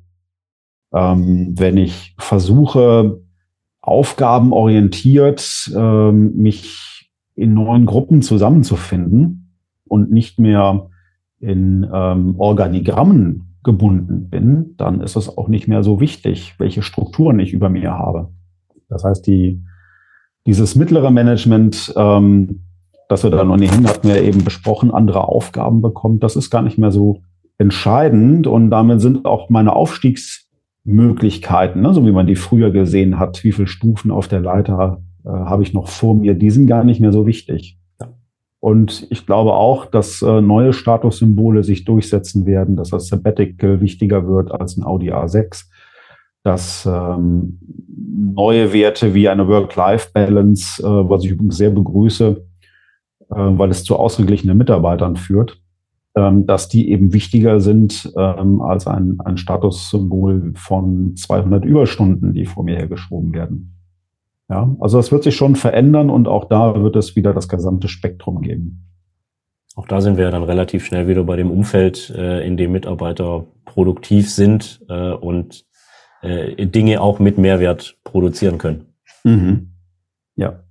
Ähm, 0.93 1.55
wenn 1.59 1.79
ich 1.79 2.15
versuche, 2.19 3.23
aufgabenorientiert 3.81 5.73
ähm, 5.75 6.37
mich 6.37 7.11
in 7.35 7.55
neuen 7.55 7.87
Gruppen 7.87 8.21
zusammenzufinden 8.21 9.55
und 9.87 10.13
nicht 10.13 10.39
mehr 10.39 10.91
in 11.41 11.89
ähm, 11.93 12.35
Organigrammen 12.39 13.57
gebunden 13.63 14.29
bin, 14.29 14.75
dann 14.77 15.01
ist 15.01 15.17
es 15.17 15.37
auch 15.37 15.49
nicht 15.49 15.67
mehr 15.67 15.83
so 15.83 16.01
wichtig, 16.01 16.57
welche 16.59 16.83
Strukturen 16.83 17.39
ich 17.39 17.55
über 17.55 17.71
mir 17.71 17.93
habe. 17.93 18.31
Das 18.89 19.05
heißt, 19.05 19.27
die, 19.27 19.63
dieses 20.47 20.75
mittlere 20.75 21.11
Management 21.11 21.95
ähm, 21.97 22.65
dass 23.09 23.25
er 23.25 23.31
dann 23.31 23.51
ohnehin, 23.51 23.89
hatten 23.89 24.07
wir 24.07 24.23
eben 24.23 24.45
besprochen, 24.45 24.93
andere 24.93 25.27
Aufgaben 25.27 25.83
bekommt. 25.83 26.23
Das 26.23 26.37
ist 26.37 26.51
gar 26.51 26.63
nicht 26.63 26.79
mehr 26.79 26.93
so 26.93 27.23
entscheidend 27.57 28.47
und 28.47 28.71
damit 28.71 29.01
sind 29.01 29.25
auch 29.25 29.49
meine 29.49 29.75
Aufstiegsmöglichkeiten, 29.75 31.83
ne, 31.83 31.93
so 31.93 32.07
wie 32.07 32.13
man 32.13 32.27
die 32.27 32.37
früher 32.37 32.71
gesehen 32.71 33.19
hat, 33.19 33.43
wie 33.43 33.53
viele 33.53 33.67
Stufen 33.67 34.13
auf 34.13 34.29
der 34.29 34.41
Leiter 34.41 35.03
äh, 35.25 35.31
habe 35.31 35.65
ich 35.65 35.75
noch 35.75 35.89
vor 35.89 36.15
mir, 36.15 36.35
die 36.35 36.51
sind 36.51 36.69
gar 36.69 36.85
nicht 36.85 37.01
mehr 37.01 37.13
so 37.13 37.27
wichtig. 37.27 37.77
Und 38.61 39.07
ich 39.11 39.25
glaube 39.25 39.55
auch, 39.55 39.87
dass 39.87 40.21
äh, 40.23 40.41
neue 40.41 40.73
Statussymbole 40.73 41.65
sich 41.65 41.85
durchsetzen 41.85 42.45
werden, 42.45 42.77
dass 42.77 42.91
das 42.91 43.09
Sabbatical 43.09 43.81
wichtiger 43.81 44.27
wird 44.27 44.53
als 44.53 44.77
ein 44.77 44.85
Audi 44.85 45.13
A6, 45.13 45.65
dass 46.43 46.87
ähm, 46.87 47.61
neue 48.35 48.73
Werte 48.73 49.15
wie 49.15 49.29
eine 49.29 49.47
Work-Life-Balance, 49.47 50.83
äh, 50.83 50.87
was 50.87 51.25
ich 51.25 51.31
übrigens 51.31 51.57
sehr 51.57 51.71
begrüße, 51.71 52.45
weil 53.29 53.71
es 53.71 53.85
zu 53.85 53.97
ausgeglichenen 53.97 54.57
Mitarbeitern 54.57 55.17
führt, 55.17 55.61
ähm, 56.19 56.47
dass 56.47 56.69
die 56.69 56.91
eben 56.91 57.13
wichtiger 57.13 57.61
sind 57.61 58.13
ähm, 58.17 58.61
als 58.61 58.87
ein, 58.89 59.21
ein 59.25 59.37
Statussymbol 59.37 60.53
von 60.57 61.15
200 61.15 61.65
Überstunden, 61.65 62.33
die 62.33 62.45
vor 62.45 62.65
mir 62.65 62.77
hergeschoben 62.77 63.33
werden. 63.33 63.75
Ja, 64.49 64.75
also 64.81 64.97
das 64.97 65.13
wird 65.13 65.23
sich 65.23 65.37
schon 65.37 65.55
verändern 65.55 66.11
und 66.11 66.27
auch 66.27 66.47
da 66.47 66.83
wird 66.83 66.97
es 66.97 67.15
wieder 67.15 67.35
das 67.35 67.49
gesamte 67.49 67.87
Spektrum 67.89 68.41
geben. 68.41 68.87
Auch 69.77 69.87
da 69.87 70.01
sind 70.01 70.17
wir 70.17 70.25
ja 70.25 70.31
dann 70.31 70.43
relativ 70.43 70.87
schnell 70.87 71.07
wieder 71.07 71.23
bei 71.23 71.37
dem 71.37 71.51
Umfeld, 71.51 72.11
äh, 72.11 72.45
in 72.45 72.57
dem 72.57 72.73
Mitarbeiter 72.73 73.45
produktiv 73.65 74.31
sind 74.31 74.85
äh, 74.89 75.13
und 75.13 75.67
Dinge 76.21 77.01
auch 77.01 77.21
mit 77.21 77.39
Mehrwert 77.39 77.97
produzieren 78.03 78.59
können. 78.59 78.87
Mhm. 79.23 79.71
Ja. 80.35 80.65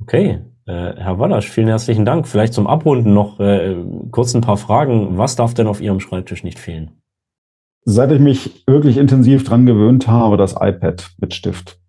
Okay, 0.00 0.30
äh, 0.30 0.40
Herr 0.66 1.20
Wallasch, 1.20 1.48
vielen 1.48 1.68
herzlichen 1.68 2.04
Dank. 2.04 2.26
Vielleicht 2.26 2.52
zum 2.52 2.66
Abrunden 2.66 3.14
noch 3.14 3.38
äh, 3.38 3.76
kurz 4.10 4.34
ein 4.34 4.40
paar 4.40 4.56
Fragen. 4.56 5.16
Was 5.16 5.36
darf 5.36 5.54
denn 5.54 5.68
auf 5.68 5.80
Ihrem 5.80 6.00
Schreibtisch 6.00 6.42
nicht 6.42 6.58
fehlen? 6.58 6.90
Seit 7.84 8.10
ich 8.10 8.18
mich 8.18 8.64
wirklich 8.66 8.96
intensiv 8.96 9.44
dran 9.44 9.64
gewöhnt 9.64 10.08
habe, 10.08 10.36
das 10.36 10.54
iPad 10.54 11.08
mit 11.18 11.34
Stift. 11.34 11.80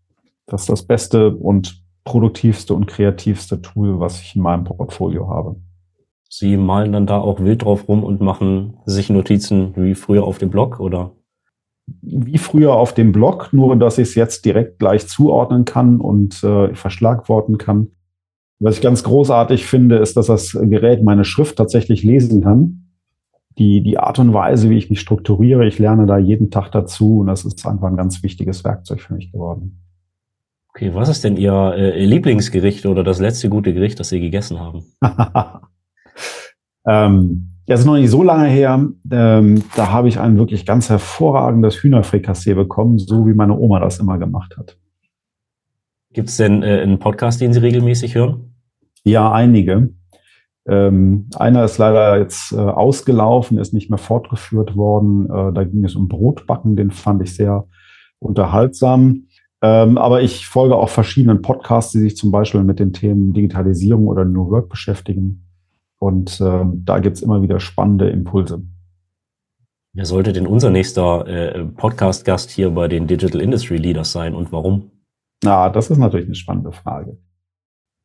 Das 0.45 0.61
ist 0.61 0.69
das 0.69 0.83
beste 0.83 1.35
und 1.35 1.83
produktivste 2.03 2.75
und 2.75 2.85
kreativste 2.85 3.63
Tool, 3.63 3.99
was 3.99 4.21
ich 4.21 4.35
in 4.35 4.43
meinem 4.43 4.63
Portfolio 4.63 5.27
habe. 5.27 5.55
Sie 6.29 6.55
malen 6.55 6.91
dann 6.91 7.07
da 7.07 7.17
auch 7.17 7.39
wild 7.39 7.63
drauf 7.63 7.87
rum 7.87 8.03
und 8.03 8.21
machen 8.21 8.77
sich 8.85 9.09
Notizen 9.09 9.73
wie 9.75 9.95
früher 9.95 10.23
auf 10.23 10.37
dem 10.37 10.51
Blog, 10.51 10.79
oder? 10.79 11.13
Wie 12.01 12.37
früher 12.37 12.73
auf 12.73 12.93
dem 12.93 13.11
Blog, 13.11 13.49
nur 13.51 13.75
dass 13.77 13.97
ich 13.97 14.09
es 14.09 14.15
jetzt 14.15 14.45
direkt 14.45 14.77
gleich 14.77 15.07
zuordnen 15.07 15.65
kann 15.65 15.99
und 15.99 16.43
äh, 16.43 16.75
verschlagworten 16.75 17.57
kann. 17.57 17.96
Was 18.59 18.75
ich 18.75 18.81
ganz 18.81 19.03
großartig 19.03 19.65
finde, 19.65 19.97
ist, 19.97 20.17
dass 20.17 20.27
das 20.27 20.53
Gerät 20.53 21.03
meine 21.03 21.25
Schrift 21.25 21.57
tatsächlich 21.57 22.03
lesen 22.03 22.41
kann. 22.41 22.83
Die, 23.57 23.81
die 23.81 23.97
Art 23.97 24.19
und 24.19 24.33
Weise, 24.33 24.69
wie 24.69 24.77
ich 24.77 24.89
mich 24.89 24.99
strukturiere, 24.99 25.65
ich 25.67 25.79
lerne 25.79 26.05
da 26.05 26.17
jeden 26.17 26.51
Tag 26.51 26.71
dazu 26.71 27.19
und 27.19 27.27
das 27.27 27.43
ist 27.43 27.65
einfach 27.65 27.87
ein 27.87 27.97
ganz 27.97 28.21
wichtiges 28.21 28.63
Werkzeug 28.63 29.01
für 29.01 29.15
mich 29.15 29.31
geworden. 29.31 29.83
Okay, 30.69 30.93
was 30.93 31.09
ist 31.09 31.23
denn 31.23 31.37
Ihr 31.37 31.73
äh, 31.75 32.05
Lieblingsgericht 32.05 32.85
oder 32.85 33.03
das 33.03 33.19
letzte 33.19 33.49
gute 33.49 33.73
Gericht, 33.73 33.99
das 33.99 34.09
Sie 34.09 34.19
gegessen 34.19 34.59
haben? 34.59 34.83
ähm, 36.87 37.49
ja, 37.67 37.75
ist 37.75 37.85
noch 37.85 37.95
nicht 37.95 38.11
so 38.11 38.21
lange 38.21 38.47
her. 38.47 38.87
Ähm, 39.11 39.63
da 39.75 39.91
habe 39.91 40.07
ich 40.07 40.19
ein 40.19 40.37
wirklich 40.37 40.65
ganz 40.67 40.89
hervorragendes 40.89 41.81
Hühnerfrikassee 41.81 42.53
bekommen, 42.53 42.99
so 42.99 43.25
wie 43.25 43.33
meine 43.33 43.57
Oma 43.57 43.79
das 43.79 43.99
immer 43.99 44.19
gemacht 44.19 44.55
hat. 44.57 44.77
Gibt 46.17 46.29
es 46.29 46.37
denn 46.37 46.63
äh, 46.63 46.81
einen 46.81 46.97
Podcast, 46.97 47.41
den 47.41 47.53
Sie 47.53 47.61
regelmäßig 47.61 48.15
hören? 48.15 48.55
Ja, 49.03 49.31
einige. 49.31 49.91
Ähm, 50.67 51.29
einer 51.35 51.63
ist 51.63 51.77
leider 51.77 52.17
jetzt 52.17 52.53
äh, 52.53 52.55
ausgelaufen, 52.55 53.59
ist 53.59 53.71
nicht 53.71 53.91
mehr 53.91 53.99
fortgeführt 53.99 54.75
worden. 54.75 55.29
Äh, 55.29 55.53
da 55.53 55.63
ging 55.63 55.85
es 55.85 55.95
um 55.95 56.07
Brotbacken, 56.07 56.75
den 56.75 56.89
fand 56.89 57.21
ich 57.21 57.35
sehr 57.35 57.67
unterhaltsam. 58.17 59.27
Ähm, 59.61 59.99
aber 59.99 60.23
ich 60.23 60.47
folge 60.47 60.75
auch 60.75 60.89
verschiedenen 60.89 61.43
Podcasts, 61.43 61.91
die 61.91 61.99
sich 61.99 62.17
zum 62.17 62.31
Beispiel 62.31 62.63
mit 62.63 62.79
den 62.79 62.93
Themen 62.93 63.33
Digitalisierung 63.33 64.07
oder 64.07 64.25
New 64.25 64.49
Work 64.49 64.69
beschäftigen. 64.69 65.45
Und 65.99 66.41
ähm, 66.41 66.81
da 66.83 66.97
gibt's 66.97 67.21
immer 67.21 67.43
wieder 67.43 67.59
spannende 67.59 68.09
Impulse. 68.09 68.63
Wer 69.93 70.05
sollte 70.05 70.33
denn 70.33 70.47
unser 70.47 70.71
nächster 70.71 71.27
äh, 71.27 71.63
Podcast-Gast 71.63 72.49
hier 72.49 72.71
bei 72.71 72.87
den 72.87 73.05
Digital 73.05 73.39
Industry 73.39 73.77
Leaders 73.77 74.11
sein 74.11 74.33
und 74.33 74.51
warum? 74.51 74.96
Na, 75.43 75.69
das 75.69 75.89
ist 75.89 75.97
natürlich 75.97 76.25
eine 76.25 76.35
spannende 76.35 76.71
Frage. 76.71 77.17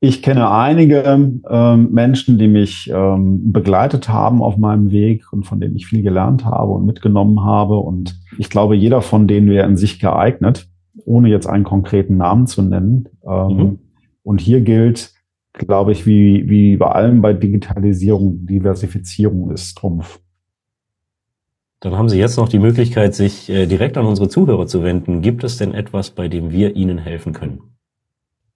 Ich 0.04 0.20
kenne 0.20 0.50
einige 0.50 1.04
ähm, 1.48 1.92
Menschen, 1.92 2.36
die 2.36 2.48
mich 2.48 2.90
ähm, 2.92 3.52
begleitet 3.52 4.08
haben 4.08 4.42
auf 4.42 4.56
meinem 4.56 4.90
Weg 4.90 5.32
und 5.32 5.44
von 5.44 5.60
denen 5.60 5.76
ich 5.76 5.86
viel 5.86 6.02
gelernt 6.02 6.44
habe 6.44 6.72
und 6.72 6.84
mitgenommen 6.84 7.44
habe. 7.44 7.76
Und 7.76 8.20
ich 8.36 8.50
glaube, 8.50 8.74
jeder 8.74 9.00
von 9.00 9.28
denen 9.28 9.48
wäre 9.48 9.68
in 9.68 9.76
sich 9.76 10.00
geeignet, 10.00 10.68
ohne 11.04 11.28
jetzt 11.28 11.46
einen 11.46 11.62
konkreten 11.62 12.16
Namen 12.16 12.48
zu 12.48 12.62
nennen. 12.62 13.10
Ähm, 13.24 13.56
mhm. 13.56 13.78
Und 14.24 14.40
hier 14.40 14.60
gilt, 14.62 15.14
glaube 15.52 15.92
ich, 15.92 16.04
wie, 16.04 16.50
wie 16.50 16.76
bei 16.76 16.90
allem 16.90 17.22
bei 17.22 17.32
Digitalisierung, 17.32 18.44
Diversifizierung 18.44 19.52
ist 19.52 19.78
Trumpf. 19.78 20.18
Dann 21.82 21.98
haben 21.98 22.08
Sie 22.08 22.18
jetzt 22.18 22.36
noch 22.36 22.48
die 22.48 22.60
Möglichkeit, 22.60 23.12
sich 23.12 23.50
äh, 23.50 23.66
direkt 23.66 23.98
an 23.98 24.06
unsere 24.06 24.28
Zuhörer 24.28 24.68
zu 24.68 24.84
wenden. 24.84 25.20
Gibt 25.20 25.42
es 25.42 25.56
denn 25.56 25.74
etwas, 25.74 26.10
bei 26.10 26.28
dem 26.28 26.52
wir 26.52 26.76
Ihnen 26.76 26.96
helfen 26.96 27.32
können? 27.32 27.60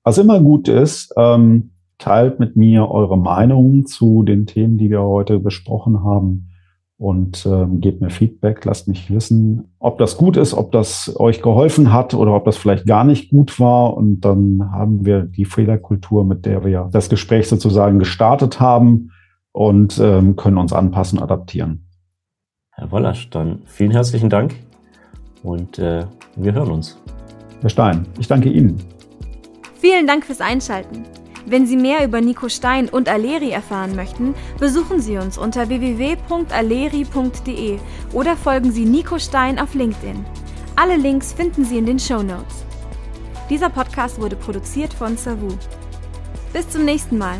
Was 0.05 0.19
immer 0.19 0.39
gut 0.39 0.69
ist, 0.69 1.13
ähm, 1.17 1.73
teilt 1.99 2.39
mit 2.39 2.55
mir 2.55 2.89
eure 2.89 3.19
Meinung 3.19 3.85
zu 3.85 4.23
den 4.23 4.47
Themen, 4.47 4.79
die 4.79 4.91
wir 4.91 5.03
heute 5.03 5.41
besprochen 5.41 6.05
haben 6.05 6.51
und 6.99 7.45
ähm, 7.47 7.81
gebt 7.81 8.01
mir 8.01 8.11
Feedback, 8.11 8.65
lasst 8.65 8.87
mich 8.87 9.13
wissen, 9.13 9.75
ob 9.81 9.99
das 9.99 10.17
gut 10.17 10.37
ist, 10.37 10.55
ob 10.55 10.71
das 10.71 11.13
euch 11.19 11.43
geholfen 11.43 11.93
hat 11.93 12.15
oder 12.15 12.33
ob 12.33 12.45
das 12.45 12.57
vielleicht 12.57 12.87
gar 12.87 13.03
nicht 13.03 13.31
gut 13.31 13.59
war. 13.59 13.97
Und 13.97 14.21
dann 14.21 14.71
haben 14.71 15.05
wir 15.05 15.23
die 15.23 15.47
Fehlerkultur, 15.47 16.25
mit 16.25 16.47
der 16.47 16.65
wir 16.65 16.89
das 16.93 17.09
Gespräch 17.09 17.49
sozusagen 17.49 17.99
gestartet 17.99 18.61
haben 18.61 19.11
und 19.51 19.99
ähm, 19.99 20.37
können 20.37 20.59
uns 20.59 20.73
anpassen, 20.73 21.19
adaptieren. 21.19 21.86
Herr 22.79 22.91
Wollasch, 22.91 23.31
dann 23.31 23.63
vielen 23.65 23.91
herzlichen 23.91 24.29
Dank 24.29 24.55
und 25.43 25.79
äh, 25.79 26.05
wir 26.37 26.53
hören 26.53 26.73
uns. 26.73 26.99
Herr 27.63 27.71
Stein, 27.71 28.07
ich 28.19 28.29
danke 28.29 28.51
Ihnen. 28.51 28.79
Vielen 29.81 30.07
Dank 30.07 30.27
fürs 30.27 30.43
Einschalten. 30.43 31.05
Wenn 31.47 31.67
Sie 31.67 31.79
mehr 31.79 32.05
über 32.05 32.21
Nico 32.21 32.51
Stein 32.51 32.91
und 32.91 33.09
Aleri 33.09 33.51
erfahren 33.51 33.97
möchten, 33.97 34.35
besuchen 34.59 35.01
Sie 35.01 35.17
uns 35.17 35.39
unter 35.39 35.71
www.aleri.de 35.71 36.19
oder 38.13 38.37
folgen 38.37 38.71
Sie 38.73 38.85
Nico 38.85 39.19
Stein 39.19 39.59
auf 39.59 39.73
LinkedIn. 39.75 40.23
Alle 40.75 40.97
Links 40.97 41.33
finden 41.33 41.65
Sie 41.65 41.79
in 41.79 41.87
den 41.87 41.99
Show 41.99 42.23
Notes. 42.23 42.67
Dieser 43.49 43.71
Podcast 43.71 44.21
wurde 44.21 44.37
produziert 44.37 44.93
von 44.93 45.17
Savu. 45.17 45.49
Bis 46.53 46.69
zum 46.69 46.85
nächsten 46.85 47.17
Mal. 47.17 47.39